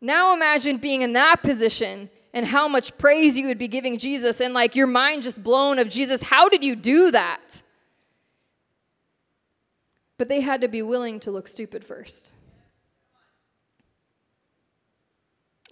Now 0.01 0.35
imagine 0.35 0.79
being 0.79 1.03
in 1.03 1.13
that 1.13 1.43
position 1.43 2.11
and 2.35 2.47
how 2.47 2.67
much 2.67 2.97
praise 2.99 3.37
you 3.37 3.47
would 3.47 3.59
be 3.59 3.69
giving 3.69 3.99
Jesus, 3.99 4.41
and 4.41 4.55
like 4.55 4.75
your 4.75 4.87
mind 4.87 5.23
just 5.23 5.43
blown 5.43 5.79
of 5.79 5.89
Jesus, 5.89 6.23
how 6.23 6.49
did 6.49 6.65
you 6.65 6.75
do 6.75 7.11
that? 7.11 7.63
But 10.17 10.29
they 10.29 10.41
had 10.41 10.63
to 10.63 10.69
be 10.69 10.83
willing 10.83 11.21
to 11.21 11.31
look 11.31 11.47
stupid 11.47 11.85
first. 11.85 12.33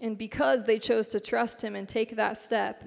And 0.01 0.19
because 0.19 0.65
they 0.65 0.79
chose 0.79 1.09
to 1.09 1.21
trust 1.21 1.63
him 1.63 1.77
and 1.77 1.89
take 1.89 2.17
that 2.17 2.39
step, 2.39 2.83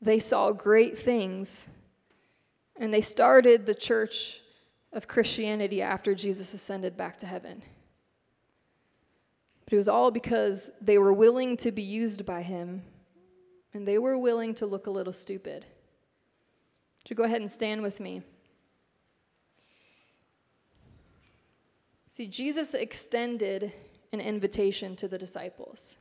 they 0.00 0.18
saw 0.18 0.52
great 0.52 0.98
things. 0.98 1.70
And 2.76 2.92
they 2.92 3.00
started 3.00 3.64
the 3.64 3.74
church 3.74 4.40
of 4.94 5.08
Christianity 5.08 5.82
after 5.82 6.14
Jesus 6.14 6.54
ascended 6.54 6.96
back 6.96 7.18
to 7.18 7.26
heaven. 7.26 7.62
But 9.64 9.74
it 9.74 9.76
was 9.76 9.88
all 9.88 10.10
because 10.10 10.70
they 10.80 10.98
were 10.98 11.12
willing 11.12 11.56
to 11.58 11.72
be 11.72 11.82
used 11.82 12.24
by 12.24 12.42
him 12.42 12.82
and 13.72 13.86
they 13.86 13.98
were 13.98 14.18
willing 14.18 14.54
to 14.54 14.66
look 14.66 14.86
a 14.86 14.90
little 14.90 15.12
stupid. 15.12 15.66
You 17.08 17.16
go 17.16 17.24
ahead 17.24 17.42
and 17.42 17.50
stand 17.50 17.82
with 17.82 18.00
me? 18.00 18.22
See, 22.08 22.26
Jesus 22.26 22.74
extended 22.74 23.72
an 24.12 24.20
invitation 24.20 24.96
to 24.96 25.08
the 25.08 25.18
disciples. 25.18 25.98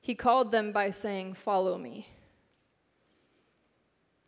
He 0.00 0.14
called 0.14 0.52
them 0.52 0.72
by 0.72 0.90
saying, 0.90 1.34
Follow 1.34 1.78
me. 1.78 2.08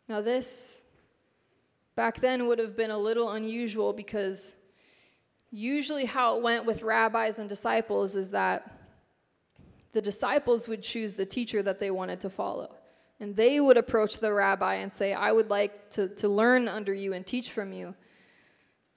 Now, 0.07 0.21
this 0.21 0.84
back 1.95 2.19
then 2.19 2.47
would 2.47 2.59
have 2.59 2.75
been 2.75 2.91
a 2.91 2.97
little 2.97 3.31
unusual 3.31 3.93
because 3.93 4.55
usually 5.51 6.05
how 6.05 6.37
it 6.37 6.43
went 6.43 6.65
with 6.65 6.83
rabbis 6.83 7.39
and 7.39 7.47
disciples 7.47 8.15
is 8.15 8.31
that 8.31 8.71
the 9.93 10.01
disciples 10.01 10.67
would 10.67 10.81
choose 10.81 11.13
the 11.13 11.25
teacher 11.25 11.63
that 11.63 11.79
they 11.79 11.91
wanted 11.91 12.19
to 12.19 12.29
follow. 12.29 12.75
And 13.21 13.33
they 13.33 13.61
would 13.61 13.77
approach 13.77 14.19
the 14.19 14.33
rabbi 14.33 14.75
and 14.75 14.91
say, 14.91 15.13
I 15.13 15.31
would 15.31 15.49
like 15.49 15.89
to, 15.91 16.09
to 16.15 16.27
learn 16.27 16.67
under 16.67 16.93
you 16.93 17.13
and 17.13 17.25
teach 17.25 17.51
from 17.51 17.71
you. 17.71 17.95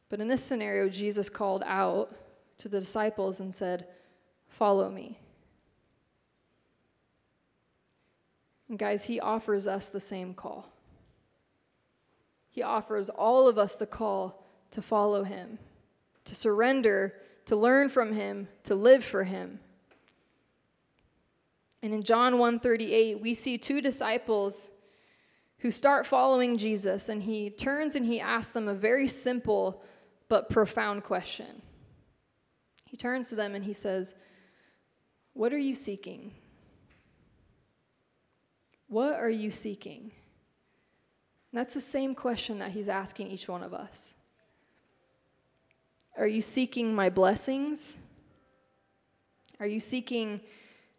But 0.09 0.21
in 0.21 0.27
this 0.27 0.43
scenario, 0.43 0.89
Jesus 0.89 1.29
called 1.29 1.63
out 1.65 2.17
to 2.59 2.69
the 2.69 2.81
disciples 2.81 3.39
and 3.39 3.55
said, 3.55 3.87
Follow 4.49 4.91
me. 4.91 5.21
And 8.69 8.79
guys, 8.79 9.05
he 9.05 9.21
offers 9.21 9.69
us 9.69 9.89
the 9.89 10.01
same 10.01 10.35
call. 10.35 10.69
He 12.59 12.65
offers 12.65 13.09
all 13.09 13.47
of 13.47 13.57
us 13.57 13.77
the 13.77 13.87
call 13.87 14.45
to 14.73 14.83
follow 14.83 15.23
him, 15.23 15.61
to 16.25 16.35
surrender, 16.35 17.15
to 17.45 17.55
learn 17.55 17.89
from 17.89 18.13
him, 18.13 18.49
to 18.65 18.75
live 18.75 19.05
for 19.05 19.23
him. 19.23 19.61
And 21.83 21.95
in 21.95 22.03
John 22.03 22.35
1:38, 22.35 23.21
we 23.21 23.33
see 23.33 23.59
two 23.59 23.81
disciples 23.81 24.73
who 25.59 25.71
start 25.71 26.05
following 26.05 26.59
Jesus 26.59 27.09
and 27.09 27.23
he 27.23 27.49
turns 27.49 27.95
and 27.95 28.05
he 28.05 28.19
asks 28.19 28.51
them 28.51 28.67
a 28.67 28.75
very 28.75 29.07
simple 29.07 29.81
but 30.29 30.51
profound 30.51 31.05
question. 31.05 31.63
He 32.87 32.97
turns 32.97 33.29
to 33.29 33.37
them 33.37 33.55
and 33.55 33.65
he 33.65 33.73
says, 33.73 34.17
"What 35.33 35.53
are 35.53 35.59
you 35.59 35.77
seeking?" 35.77 36.35
What 38.89 39.15
are 39.21 39.31
you 39.31 39.53
seeking? 39.53 40.11
That's 41.53 41.75
the 41.75 41.81
same 41.81 42.15
question 42.15 42.59
that 42.59 42.73
he's 42.73 42.89
asking 42.89 43.29
each 43.29 43.49
one 43.49 43.63
of 43.63 43.73
us. 43.73 44.15
Are 46.17 46.27
you 46.27 46.43
seeking 46.43 46.95
my 46.95 47.11
blessings? 47.11 47.99
Are 49.61 49.67
you 49.67 49.81
seeking 49.81 50.41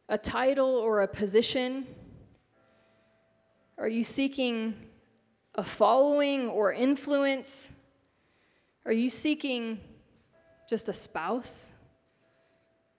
a 0.08 0.18
title 0.18 0.76
or 0.76 1.02
a 1.02 1.08
position? 1.08 1.86
Are 3.78 3.88
you 3.88 4.04
seeking 4.04 4.76
a 5.56 5.64
following 5.64 6.50
or 6.50 6.74
influence? 6.74 7.72
Are 8.86 8.92
you 8.92 9.10
seeking 9.10 9.80
just 10.70 10.90
a 10.90 10.94
spouse? 10.94 11.72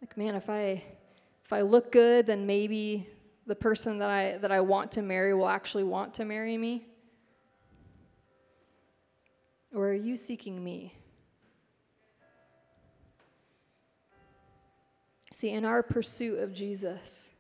Like, 0.01 0.17
man, 0.17 0.35
if 0.35 0.49
I 0.49 0.83
if 1.45 1.53
I 1.53 1.63
look 1.63 1.91
good, 1.91 2.27
then 2.27 2.47
maybe 2.47 3.09
the 3.47 3.55
person 3.55 3.99
that 3.99 4.11
I 4.11 4.39
that 4.39 4.53
I 4.53 4.61
want 4.61 4.93
to 4.93 5.03
marry 5.03 5.35
will 5.35 5.49
actually 5.49 5.85
want 5.85 6.15
to 6.15 6.25
marry 6.25 6.57
me. 6.57 6.87
Or 9.75 9.89
are 9.89 9.95
you 9.95 10.17
seeking 10.17 10.63
me? 10.63 10.95
See, 15.33 15.51
in 15.51 15.65
our 15.65 15.83
pursuit 15.83 16.41
of 16.41 16.53
Jesus, 16.53 17.33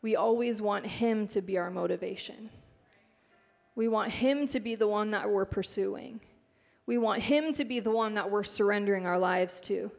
we 0.00 0.16
always 0.16 0.62
want 0.62 0.86
Him 0.86 1.26
to 1.28 1.42
be 1.42 1.58
our 1.58 1.70
motivation. 1.70 2.50
We 3.74 3.88
want 3.88 4.10
Him 4.10 4.46
to 4.48 4.60
be 4.60 4.74
the 4.74 4.88
one 4.88 5.10
that 5.10 5.30
we're 5.30 5.44
pursuing. 5.44 6.20
We 6.86 6.98
want 6.98 7.22
Him 7.22 7.52
to 7.54 7.64
be 7.64 7.80
the 7.80 7.90
one 7.90 8.14
that 8.14 8.30
we're 8.30 8.44
surrendering 8.44 9.06
our 9.06 9.18
lives 9.18 9.60
to. 9.62 9.90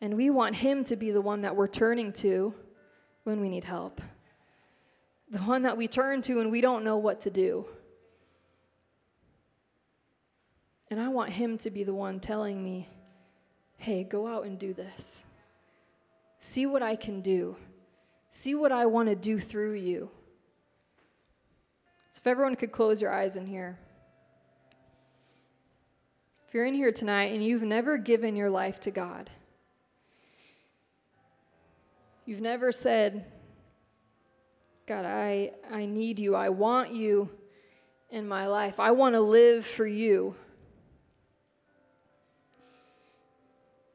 And 0.00 0.16
we 0.16 0.30
want 0.30 0.56
Him 0.56 0.84
to 0.84 0.96
be 0.96 1.10
the 1.12 1.20
one 1.20 1.42
that 1.42 1.54
we're 1.54 1.68
turning 1.68 2.12
to 2.14 2.52
when 3.24 3.40
we 3.40 3.48
need 3.48 3.64
help. 3.64 4.00
The 5.30 5.38
one 5.38 5.62
that 5.62 5.76
we 5.76 5.88
turn 5.88 6.20
to 6.22 6.36
when 6.36 6.50
we 6.50 6.60
don't 6.60 6.84
know 6.84 6.98
what 6.98 7.20
to 7.22 7.30
do. 7.30 7.66
And 10.92 11.00
I 11.00 11.08
want 11.08 11.30
Him 11.30 11.56
to 11.56 11.70
be 11.70 11.84
the 11.84 11.94
one 11.94 12.20
telling 12.20 12.62
me, 12.62 12.86
hey, 13.78 14.04
go 14.04 14.26
out 14.26 14.44
and 14.44 14.58
do 14.58 14.74
this. 14.74 15.24
See 16.38 16.66
what 16.66 16.82
I 16.82 16.96
can 16.96 17.22
do. 17.22 17.56
See 18.30 18.54
what 18.54 18.72
I 18.72 18.84
want 18.84 19.08
to 19.08 19.16
do 19.16 19.40
through 19.40 19.72
you. 19.72 20.10
So, 22.10 22.20
if 22.22 22.26
everyone 22.26 22.56
could 22.56 22.72
close 22.72 23.00
your 23.00 23.10
eyes 23.10 23.36
in 23.36 23.46
here. 23.46 23.78
If 26.46 26.52
you're 26.52 26.66
in 26.66 26.74
here 26.74 26.92
tonight 26.92 27.32
and 27.32 27.42
you've 27.42 27.62
never 27.62 27.96
given 27.96 28.36
your 28.36 28.50
life 28.50 28.78
to 28.80 28.90
God, 28.90 29.30
you've 32.26 32.42
never 32.42 32.70
said, 32.70 33.24
God, 34.86 35.06
I, 35.06 35.52
I 35.70 35.86
need 35.86 36.18
you. 36.18 36.34
I 36.34 36.50
want 36.50 36.92
you 36.92 37.30
in 38.10 38.28
my 38.28 38.46
life. 38.46 38.78
I 38.78 38.90
want 38.90 39.14
to 39.14 39.22
live 39.22 39.64
for 39.64 39.86
you. 39.86 40.36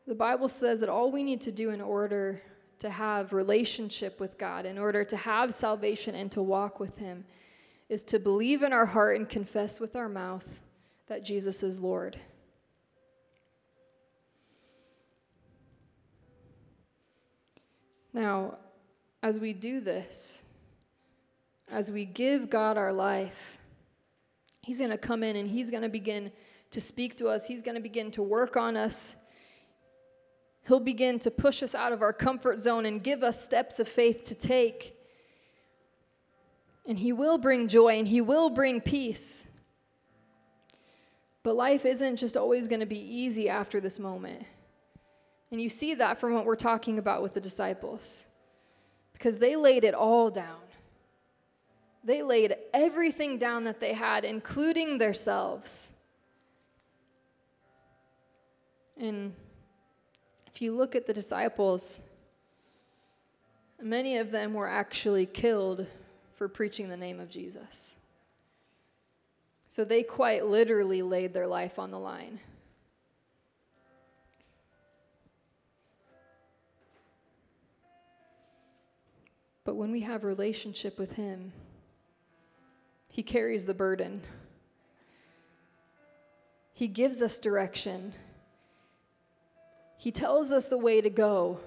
The 0.07 0.15
Bible 0.15 0.47
says 0.47 0.79
that 0.79 0.89
all 0.89 1.11
we 1.11 1.21
need 1.21 1.41
to 1.41 1.51
do 1.51 1.71
in 1.71 1.81
order 1.81 2.41
to 2.79 2.89
have 2.89 3.33
relationship 3.33 4.19
with 4.21 4.37
God, 4.37 4.65
in 4.65 4.77
order 4.77 5.03
to 5.03 5.17
have 5.17 5.53
salvation 5.53 6.15
and 6.15 6.31
to 6.31 6.41
walk 6.41 6.79
with 6.79 6.97
him 6.97 7.25
is 7.89 8.03
to 8.05 8.19
believe 8.19 8.63
in 8.63 8.71
our 8.71 8.85
heart 8.85 9.17
and 9.17 9.27
confess 9.27 9.79
with 9.79 9.95
our 9.95 10.07
mouth 10.07 10.61
that 11.07 11.23
Jesus 11.23 11.63
is 11.63 11.79
Lord. 11.79 12.17
Now, 18.13 18.57
as 19.23 19.39
we 19.39 19.53
do 19.53 19.79
this, 19.79 20.43
as 21.69 21.91
we 21.91 22.05
give 22.05 22.49
God 22.49 22.77
our 22.77 22.93
life, 22.93 23.57
He's 24.61 24.79
going 24.79 24.89
to 24.89 24.97
come 24.97 25.23
in 25.23 25.35
and 25.35 25.49
He's 25.49 25.69
going 25.69 25.83
to 25.83 25.89
begin 25.89 26.31
to 26.71 26.81
speak 26.81 27.15
to 27.17 27.27
us. 27.27 27.45
He's 27.45 27.61
going 27.61 27.75
to 27.75 27.81
begin 27.81 28.11
to 28.11 28.23
work 28.23 28.57
on 28.57 28.75
us. 28.75 29.15
He'll 30.67 30.79
begin 30.81 31.17
to 31.19 31.31
push 31.31 31.63
us 31.63 31.73
out 31.73 31.93
of 31.93 32.01
our 32.01 32.11
comfort 32.11 32.59
zone 32.59 32.85
and 32.85 33.01
give 33.01 33.23
us 33.23 33.41
steps 33.41 33.79
of 33.79 33.87
faith 33.87 34.25
to 34.25 34.35
take. 34.35 34.97
And 36.85 36.99
He 36.99 37.13
will 37.13 37.37
bring 37.37 37.69
joy 37.69 37.97
and 37.97 38.07
He 38.07 38.19
will 38.19 38.49
bring 38.49 38.81
peace. 38.81 39.47
But 41.43 41.55
life 41.55 41.85
isn't 41.85 42.17
just 42.17 42.35
always 42.35 42.67
going 42.67 42.81
to 42.81 42.85
be 42.85 42.99
easy 42.99 43.47
after 43.47 43.79
this 43.79 43.97
moment. 43.97 44.43
And 45.51 45.61
you 45.61 45.69
see 45.69 45.93
that 45.93 46.19
from 46.19 46.33
what 46.33 46.45
we're 46.45 46.57
talking 46.57 46.99
about 46.99 47.23
with 47.23 47.33
the 47.33 47.39
disciples. 47.39 48.25
Because 49.13 49.37
they 49.37 49.55
laid 49.55 49.85
it 49.85 49.93
all 49.93 50.29
down. 50.29 50.59
They 52.03 52.23
laid 52.23 52.57
everything 52.73 53.37
down 53.37 53.63
that 53.63 53.79
they 53.79 53.93
had, 53.93 54.25
including 54.25 54.97
themselves. 54.97 55.93
And 58.97 59.33
if 60.57 60.61
you 60.63 60.75
look 60.75 60.95
at 60.95 61.05
the 61.05 61.13
disciples, 61.13 62.01
many 63.79 64.17
of 64.17 64.31
them 64.31 64.55
were 64.55 64.67
actually 64.67 65.27
killed 65.27 65.85
for 66.33 66.47
preaching 66.47 66.89
the 66.89 66.97
name 66.97 67.19
of 67.19 67.29
Jesus. 67.29 67.95
So 69.67 69.85
they 69.85 70.01
quite 70.01 70.47
literally 70.47 71.03
laid 71.03 71.31
their 71.31 71.45
life 71.45 71.77
on 71.77 71.91
the 71.91 71.99
line. 71.99 72.39
But 79.63 79.75
when 79.75 79.91
we 79.91 79.99
have 79.99 80.23
relationship 80.23 80.97
with 80.97 81.11
him, 81.11 81.53
he 83.09 83.21
carries 83.21 83.63
the 83.63 83.75
burden. 83.75 84.23
He 86.73 86.87
gives 86.87 87.21
us 87.21 87.37
direction. 87.37 88.15
He 89.97 90.11
tells 90.11 90.51
us 90.51 90.67
the 90.67 90.77
way 90.77 91.01
to 91.01 91.09
go. 91.09 91.59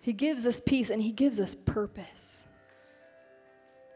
He 0.00 0.12
gives 0.12 0.46
us 0.46 0.60
peace 0.60 0.90
and 0.90 1.00
he 1.00 1.12
gives 1.12 1.38
us 1.38 1.54
purpose. 1.54 2.46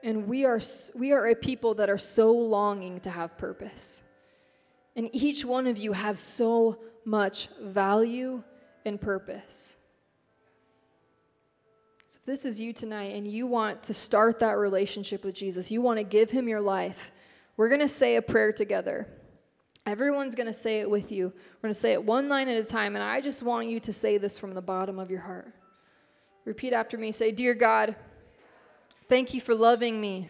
And 0.03 0.29
we 0.29 0.45
are, 0.45 0.61
we 0.95 1.13
are 1.13 1.27
a 1.27 1.35
people 1.35 1.75
that 1.75 1.89
are 1.89 1.99
so 1.99 2.31
longing 2.31 3.01
to 3.01 3.11
have 3.11 3.37
purpose. 3.39 4.03
And 4.97 5.11
each 5.13 5.45
one 5.45 5.67
of 5.67 5.79
you 5.79 5.93
have 5.93 6.19
so 6.19 6.79
much 7.05 7.49
value 7.61 8.43
and 8.85 9.01
purpose. 9.01 9.79
So 12.07 12.19
if 12.21 12.27
this 12.27 12.45
is 12.45 12.61
you 12.61 12.73
tonight 12.73 13.15
and 13.15 13.27
you 13.27 13.47
want 13.47 13.83
to 13.85 13.95
start 13.95 14.39
that 14.41 14.59
relationship 14.59 15.25
with 15.25 15.35
Jesus, 15.35 15.71
you 15.71 15.81
want 15.81 15.99
to 15.99 16.05
give 16.05 16.31
him 16.31 16.49
your 16.49 16.61
life, 16.61 17.11
we're 17.57 17.69
going 17.69 17.81
to 17.81 17.89
say 17.89 18.17
a 18.17 18.23
prayer 18.23 18.53
together. 18.53 19.09
Everyone's 19.87 20.35
going 20.35 20.47
to 20.47 20.53
say 20.53 20.81
it 20.81 20.89
with 20.89 21.13
you. 21.13 21.27
We're 21.27 21.69
going 21.69 21.75
to 21.75 21.81
say 21.81 21.93
it 21.93 22.03
one 22.03 22.29
line 22.29 22.49
at 22.49 22.57
a 22.57 22.65
time, 22.65 22.97
and 22.97 23.05
I 23.05 23.21
just 23.21 23.43
want 23.43 23.69
you 23.69 23.81
to 23.81 23.93
say 23.93 24.19
this 24.19 24.39
from 24.39 24.55
the 24.55 24.63
bottom 24.63 24.99
of 24.99 25.11
your 25.11 25.21
heart. 25.21 25.53
Repeat 26.45 26.73
after 26.73 26.97
me. 26.97 27.13
Say, 27.13 27.33
Dear 27.33 27.55
God, 27.55 27.95
Thank 29.09 29.35
you 29.35 29.41
for 29.41 29.55
loving 29.55 30.01
me. 30.01 30.29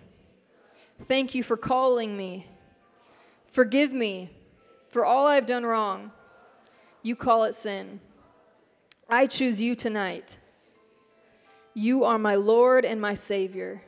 Thank 1.07 1.35
you 1.35 1.43
for 1.43 1.57
calling 1.57 2.17
me. 2.17 2.47
Forgive 3.53 3.93
me 3.93 4.31
for 4.89 5.05
all 5.05 5.27
I've 5.27 5.47
done 5.47 5.65
wrong. 5.65 6.11
You 7.03 7.15
call 7.15 7.45
it 7.45 7.55
sin. 7.55 8.01
I 9.09 9.27
choose 9.27 9.61
you 9.61 9.77
tonight. 9.77 10.39
You 11.73 12.05
are 12.05 12.19
my 12.19 12.35
Lord 12.35 12.85
and 12.85 13.01
my 13.01 13.15
Savior. 13.15 13.83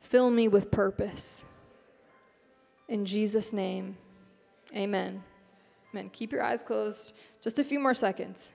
Fill 0.00 0.30
me 0.30 0.48
with 0.48 0.70
purpose. 0.70 1.44
In 2.88 3.04
Jesus' 3.04 3.52
name, 3.52 3.96
amen. 4.74 5.22
Amen. 5.92 6.10
Keep 6.10 6.32
your 6.32 6.42
eyes 6.42 6.62
closed 6.62 7.14
just 7.42 7.58
a 7.58 7.64
few 7.64 7.80
more 7.80 7.94
seconds. 7.94 8.52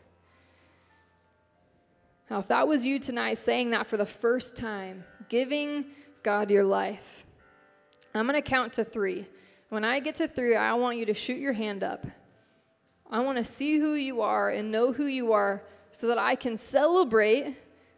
Now, 2.30 2.40
if 2.40 2.48
that 2.48 2.68
was 2.68 2.86
you 2.86 3.00
tonight 3.00 3.38
saying 3.38 3.72
that 3.72 3.88
for 3.88 3.98
the 3.98 4.06
first 4.06 4.56
time, 4.56 5.04
giving 5.30 5.86
God 6.24 6.50
your 6.50 6.64
life, 6.64 7.26
I'm 8.16 8.28
going 8.28 8.42
to 8.42 8.48
count 8.48 8.74
to 8.74 8.84
three. 8.84 9.28
When 9.70 9.84
I 9.84 10.00
get 10.00 10.16
to 10.16 10.28
three, 10.28 10.56
I 10.56 10.74
want 10.76 10.98
you 10.98 11.06
to 11.08 11.14
shoot 11.14 11.40
your 11.40 11.54
hand 11.54 11.84
up. 11.84 12.06
I 13.10 13.20
want 13.20 13.38
to 13.38 13.44
see 13.44 13.78
who 13.80 13.94
you 13.96 14.22
are 14.22 14.50
and 14.52 14.72
know 14.72 14.92
who 14.92 15.06
you 15.06 15.34
are 15.34 15.64
so 15.92 16.08
that 16.08 16.18
I 16.18 16.36
can 16.36 16.58
celebrate 16.58 17.56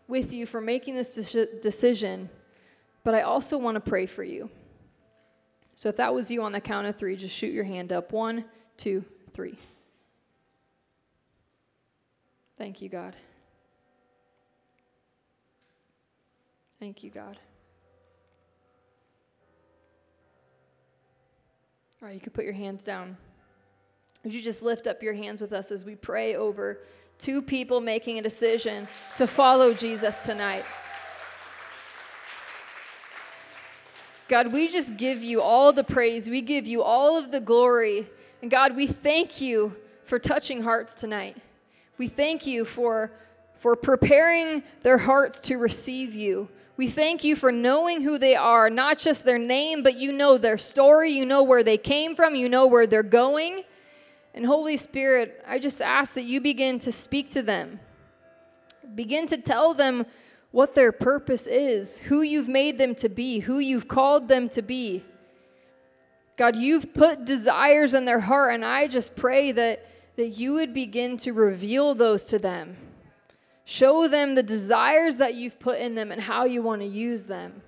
with 0.07 0.33
you 0.33 0.45
for 0.45 0.61
making 0.61 0.95
this 0.95 1.15
decision, 1.61 2.29
but 3.03 3.13
I 3.13 3.21
also 3.21 3.57
want 3.57 3.75
to 3.75 3.81
pray 3.81 4.05
for 4.05 4.23
you. 4.23 4.49
So 5.75 5.89
if 5.89 5.97
that 5.97 6.13
was 6.13 6.31
you 6.31 6.41
on 6.41 6.53
the 6.53 6.61
count 6.61 6.87
of 6.87 6.95
three, 6.95 7.17
just 7.17 7.35
shoot 7.35 7.53
your 7.53 7.65
hand 7.65 7.91
up. 7.91 8.13
One, 8.13 8.45
two, 8.77 9.03
three. 9.33 9.57
Thank 12.57 12.81
you, 12.81 12.87
God. 12.87 13.15
Thank 16.79 17.03
you, 17.03 17.09
God. 17.09 17.37
All 22.01 22.07
right, 22.07 22.13
you 22.13 22.21
could 22.21 22.33
put 22.33 22.45
your 22.45 22.53
hands 22.53 22.83
down. 22.83 23.17
Would 24.23 24.33
you 24.33 24.41
just 24.41 24.61
lift 24.61 24.87
up 24.87 25.03
your 25.03 25.13
hands 25.13 25.41
with 25.41 25.53
us 25.53 25.71
as 25.71 25.83
we 25.83 25.95
pray 25.95 26.35
over 26.35 26.81
two 27.19 27.41
people 27.41 27.81
making 27.81 28.19
a 28.19 28.21
decision 28.21 28.87
to 29.17 29.27
follow 29.27 29.73
Jesus 29.73 30.21
tonight? 30.21 30.63
God, 34.27 34.51
we 34.51 34.67
just 34.67 34.97
give 34.97 35.23
you 35.23 35.41
all 35.41 35.71
the 35.71 35.83
praise. 35.83 36.29
We 36.29 36.41
give 36.41 36.65
you 36.65 36.81
all 36.81 37.17
of 37.17 37.31
the 37.31 37.39
glory. 37.39 38.07
And 38.41 38.49
God, 38.49 38.75
we 38.75 38.87
thank 38.87 39.39
you 39.39 39.75
for 40.05 40.17
touching 40.17 40.63
hearts 40.63 40.95
tonight. 40.95 41.37
We 41.97 42.07
thank 42.07 42.45
you 42.45 42.65
for, 42.65 43.11
for 43.59 43.75
preparing 43.75 44.63
their 44.81 44.97
hearts 44.97 45.39
to 45.41 45.57
receive 45.57 46.15
you. 46.15 46.49
We 46.77 46.87
thank 46.87 47.23
you 47.23 47.35
for 47.35 47.51
knowing 47.51 48.01
who 48.01 48.17
they 48.17 48.35
are, 48.35 48.69
not 48.69 48.97
just 48.97 49.23
their 49.23 49.37
name, 49.37 49.81
but 49.81 49.95
you 49.95 50.11
know 50.11 50.37
their 50.37 50.57
story, 50.57 51.11
you 51.11 51.25
know 51.25 51.43
where 51.43 51.63
they 51.63 51.77
came 51.77 52.15
from, 52.15 52.35
you 52.35 52.49
know 52.49 52.67
where 52.67 52.85
they're 52.85 53.03
going. 53.03 53.63
And 54.33 54.45
Holy 54.45 54.75
Spirit, 54.75 55.41
I 55.47 55.59
just 55.59 55.81
ask 55.81 56.15
that 56.15 56.25
you 56.25 56.41
begin 56.41 56.79
to 56.79 56.91
speak 56.91 57.31
to 57.31 57.41
them. 57.41 57.79
Begin 58.93 59.27
to 59.27 59.37
tell 59.37 59.73
them 59.73 60.05
what 60.55 60.73
their 60.73 60.93
purpose 60.93 61.47
is, 61.47 61.99
who 61.99 62.21
you've 62.21 62.47
made 62.47 62.77
them 62.77 62.95
to 62.95 63.09
be, 63.09 63.39
who 63.39 63.59
you've 63.59 63.89
called 63.89 64.29
them 64.29 64.47
to 64.47 64.61
be. 64.61 65.03
God, 66.37 66.55
you've 66.55 66.93
put 66.93 67.25
desires 67.25 67.93
in 67.93 68.05
their 68.05 68.21
heart, 68.21 68.53
and 68.53 68.63
I 68.63 68.87
just 68.87 69.17
pray 69.17 69.51
that, 69.51 69.85
that 70.15 70.29
you 70.29 70.53
would 70.53 70.73
begin 70.73 71.17
to 71.17 71.33
reveal 71.33 71.93
those 71.93 72.27
to 72.27 72.39
them. 72.39 72.77
Show 73.65 74.07
them 74.07 74.33
the 74.33 74.43
desires 74.43 75.17
that 75.17 75.35
you've 75.35 75.59
put 75.59 75.77
in 75.77 75.93
them 75.93 76.13
and 76.13 76.21
how 76.21 76.45
you 76.45 76.61
want 76.61 76.81
to 76.83 76.87
use 76.87 77.25
them. 77.25 77.61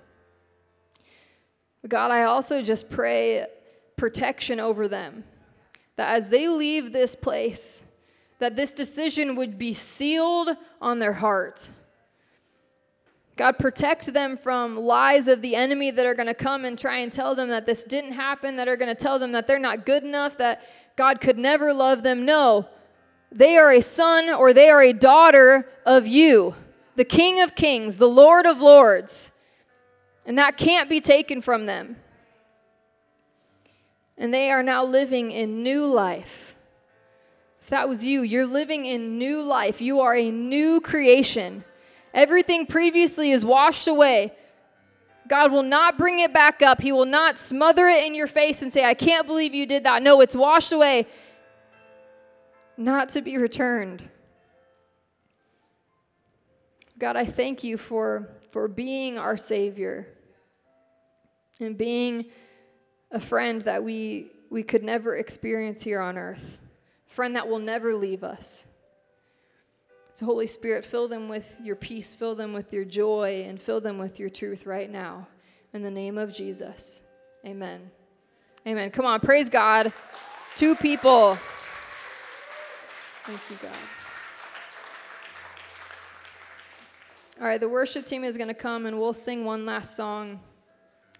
God, 1.86 2.10
I 2.10 2.22
also 2.22 2.62
just 2.62 2.88
pray 2.88 3.48
protection 3.98 4.60
over 4.60 4.88
them. 4.88 5.24
That 5.96 6.16
as 6.16 6.30
they 6.30 6.48
leave 6.48 6.94
this 6.94 7.14
place, 7.14 7.84
that 8.38 8.56
this 8.56 8.72
decision 8.72 9.36
would 9.36 9.58
be 9.58 9.74
sealed 9.74 10.56
on 10.80 11.00
their 11.00 11.12
heart. 11.12 11.68
God, 13.38 13.58
protect 13.58 14.12
them 14.12 14.36
from 14.36 14.76
lies 14.76 15.28
of 15.28 15.40
the 15.40 15.54
enemy 15.54 15.92
that 15.92 16.04
are 16.04 16.14
going 16.14 16.26
to 16.26 16.34
come 16.34 16.64
and 16.64 16.76
try 16.76 16.98
and 16.98 17.12
tell 17.12 17.36
them 17.36 17.48
that 17.48 17.66
this 17.66 17.84
didn't 17.84 18.12
happen, 18.12 18.56
that 18.56 18.66
are 18.66 18.76
going 18.76 18.94
to 18.94 19.00
tell 19.00 19.18
them 19.18 19.32
that 19.32 19.46
they're 19.46 19.60
not 19.60 19.86
good 19.86 20.02
enough, 20.02 20.36
that 20.38 20.62
God 20.96 21.20
could 21.20 21.38
never 21.38 21.72
love 21.72 22.02
them. 22.02 22.24
No, 22.24 22.68
they 23.30 23.56
are 23.56 23.72
a 23.72 23.80
son 23.80 24.28
or 24.28 24.52
they 24.52 24.68
are 24.68 24.82
a 24.82 24.92
daughter 24.92 25.68
of 25.86 26.06
you, 26.06 26.56
the 26.96 27.04
King 27.04 27.40
of 27.40 27.54
Kings, 27.54 27.96
the 27.96 28.08
Lord 28.08 28.44
of 28.44 28.60
Lords. 28.60 29.30
And 30.26 30.36
that 30.36 30.56
can't 30.56 30.90
be 30.90 31.00
taken 31.00 31.40
from 31.40 31.66
them. 31.66 31.96
And 34.18 34.34
they 34.34 34.50
are 34.50 34.64
now 34.64 34.84
living 34.84 35.30
in 35.30 35.62
new 35.62 35.86
life. 35.86 36.56
If 37.62 37.68
that 37.68 37.88
was 37.88 38.04
you, 38.04 38.22
you're 38.22 38.46
living 38.46 38.84
in 38.84 39.16
new 39.16 39.42
life. 39.42 39.80
You 39.80 40.00
are 40.00 40.16
a 40.16 40.30
new 40.30 40.80
creation. 40.80 41.64
Everything 42.18 42.66
previously 42.66 43.30
is 43.30 43.44
washed 43.44 43.86
away. 43.86 44.32
God 45.28 45.52
will 45.52 45.62
not 45.62 45.96
bring 45.96 46.18
it 46.18 46.32
back 46.32 46.62
up. 46.62 46.80
He 46.80 46.90
will 46.90 47.06
not 47.06 47.38
smother 47.38 47.86
it 47.86 48.04
in 48.04 48.12
your 48.12 48.26
face 48.26 48.60
and 48.60 48.72
say, 48.72 48.84
I 48.84 48.94
can't 48.94 49.24
believe 49.24 49.54
you 49.54 49.66
did 49.66 49.84
that. 49.84 50.02
No, 50.02 50.20
it's 50.20 50.34
washed 50.34 50.72
away. 50.72 51.06
not 52.76 53.10
to 53.10 53.22
be 53.22 53.38
returned. 53.38 54.02
God, 56.98 57.14
I 57.14 57.24
thank 57.24 57.62
you 57.62 57.76
for, 57.76 58.28
for 58.50 58.66
being 58.66 59.16
our 59.16 59.36
Savior 59.36 60.08
and 61.60 61.78
being 61.78 62.26
a 63.12 63.20
friend 63.20 63.62
that 63.62 63.84
we, 63.84 64.32
we 64.50 64.64
could 64.64 64.82
never 64.82 65.16
experience 65.16 65.84
here 65.84 66.00
on 66.00 66.18
earth, 66.18 66.60
friend 67.06 67.36
that 67.36 67.46
will 67.46 67.60
never 67.60 67.94
leave 67.94 68.24
us. 68.24 68.67
So, 70.18 70.26
Holy 70.26 70.48
Spirit, 70.48 70.84
fill 70.84 71.06
them 71.06 71.28
with 71.28 71.60
your 71.62 71.76
peace, 71.76 72.12
fill 72.12 72.34
them 72.34 72.52
with 72.52 72.72
your 72.72 72.84
joy, 72.84 73.44
and 73.46 73.62
fill 73.62 73.80
them 73.80 73.98
with 73.98 74.18
your 74.18 74.28
truth 74.28 74.66
right 74.66 74.90
now. 74.90 75.28
In 75.72 75.80
the 75.80 75.92
name 75.92 76.18
of 76.18 76.34
Jesus. 76.34 77.04
Amen. 77.46 77.88
Amen. 78.66 78.90
Come 78.90 79.06
on, 79.06 79.20
praise 79.20 79.48
God. 79.48 79.92
Two 80.56 80.74
people. 80.74 81.38
Thank 83.26 83.38
you, 83.48 83.58
God. 83.62 83.70
All 87.40 87.46
right, 87.46 87.60
the 87.60 87.68
worship 87.68 88.04
team 88.04 88.24
is 88.24 88.36
going 88.36 88.48
to 88.48 88.54
come 88.54 88.86
and 88.86 88.98
we'll 88.98 89.12
sing 89.12 89.44
one 89.44 89.64
last 89.64 89.96
song. 89.96 90.40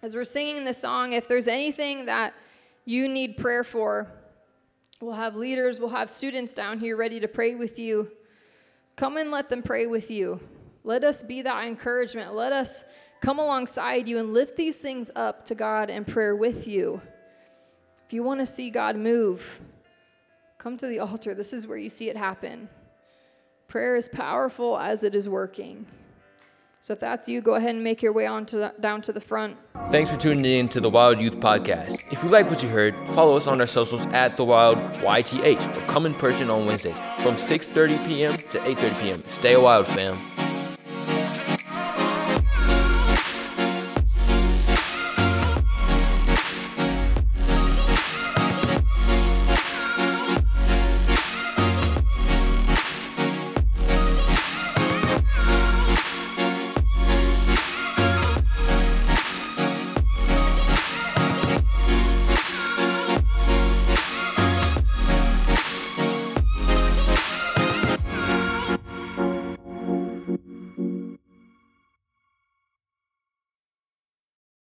As 0.02 0.16
we're 0.16 0.24
singing 0.24 0.64
this 0.64 0.78
song, 0.78 1.12
if 1.12 1.28
there's 1.28 1.46
anything 1.46 2.06
that 2.06 2.34
you 2.84 3.06
need 3.06 3.36
prayer 3.36 3.62
for, 3.62 4.10
we'll 5.00 5.12
have 5.12 5.36
leaders, 5.36 5.78
we'll 5.78 5.88
have 5.90 6.10
students 6.10 6.52
down 6.52 6.80
here 6.80 6.96
ready 6.96 7.20
to 7.20 7.28
pray 7.28 7.54
with 7.54 7.78
you. 7.78 8.10
Come 8.98 9.16
and 9.16 9.30
let 9.30 9.48
them 9.48 9.62
pray 9.62 9.86
with 9.86 10.10
you. 10.10 10.40
Let 10.82 11.04
us 11.04 11.22
be 11.22 11.42
that 11.42 11.64
encouragement. 11.64 12.34
Let 12.34 12.52
us 12.52 12.84
come 13.20 13.38
alongside 13.38 14.08
you 14.08 14.18
and 14.18 14.34
lift 14.34 14.56
these 14.56 14.76
things 14.78 15.08
up 15.14 15.44
to 15.44 15.54
God 15.54 15.88
in 15.88 16.04
prayer 16.04 16.34
with 16.34 16.66
you. 16.66 17.00
If 18.04 18.12
you 18.12 18.24
want 18.24 18.40
to 18.40 18.46
see 18.46 18.70
God 18.70 18.96
move, 18.96 19.60
come 20.58 20.76
to 20.78 20.88
the 20.88 20.98
altar. 20.98 21.32
This 21.32 21.52
is 21.52 21.64
where 21.64 21.78
you 21.78 21.88
see 21.88 22.08
it 22.08 22.16
happen. 22.16 22.68
Prayer 23.68 23.94
is 23.94 24.08
powerful 24.08 24.76
as 24.76 25.04
it 25.04 25.14
is 25.14 25.28
working. 25.28 25.86
So 26.80 26.92
if 26.92 27.00
that's 27.00 27.28
you, 27.28 27.40
go 27.40 27.54
ahead 27.54 27.74
and 27.74 27.82
make 27.82 28.02
your 28.02 28.12
way 28.12 28.26
on 28.26 28.46
to 28.46 28.56
the, 28.56 28.74
down 28.80 29.02
to 29.02 29.12
the 29.12 29.20
front. 29.20 29.56
Thanks 29.90 30.10
for 30.10 30.16
tuning 30.16 30.44
in 30.44 30.68
to 30.70 30.80
the 30.80 30.88
Wild 30.88 31.20
Youth 31.20 31.34
Podcast. 31.36 32.02
If 32.12 32.22
you 32.22 32.28
like 32.28 32.48
what 32.48 32.62
you 32.62 32.68
heard, 32.68 32.94
follow 33.08 33.36
us 33.36 33.46
on 33.46 33.60
our 33.60 33.66
socials 33.66 34.06
at 34.06 34.36
the 34.36 34.44
Wild 34.44 34.78
YTH 34.78 35.76
or 35.76 35.80
come 35.86 36.06
in 36.06 36.14
person 36.14 36.50
on 36.50 36.66
Wednesdays 36.66 36.98
from 37.22 37.36
6:30 37.36 38.06
p.m. 38.06 38.36
to 38.36 38.58
8:30 38.60 39.00
p.m. 39.02 39.22
Stay 39.26 39.56
wild, 39.56 39.86
fam. 39.86 40.16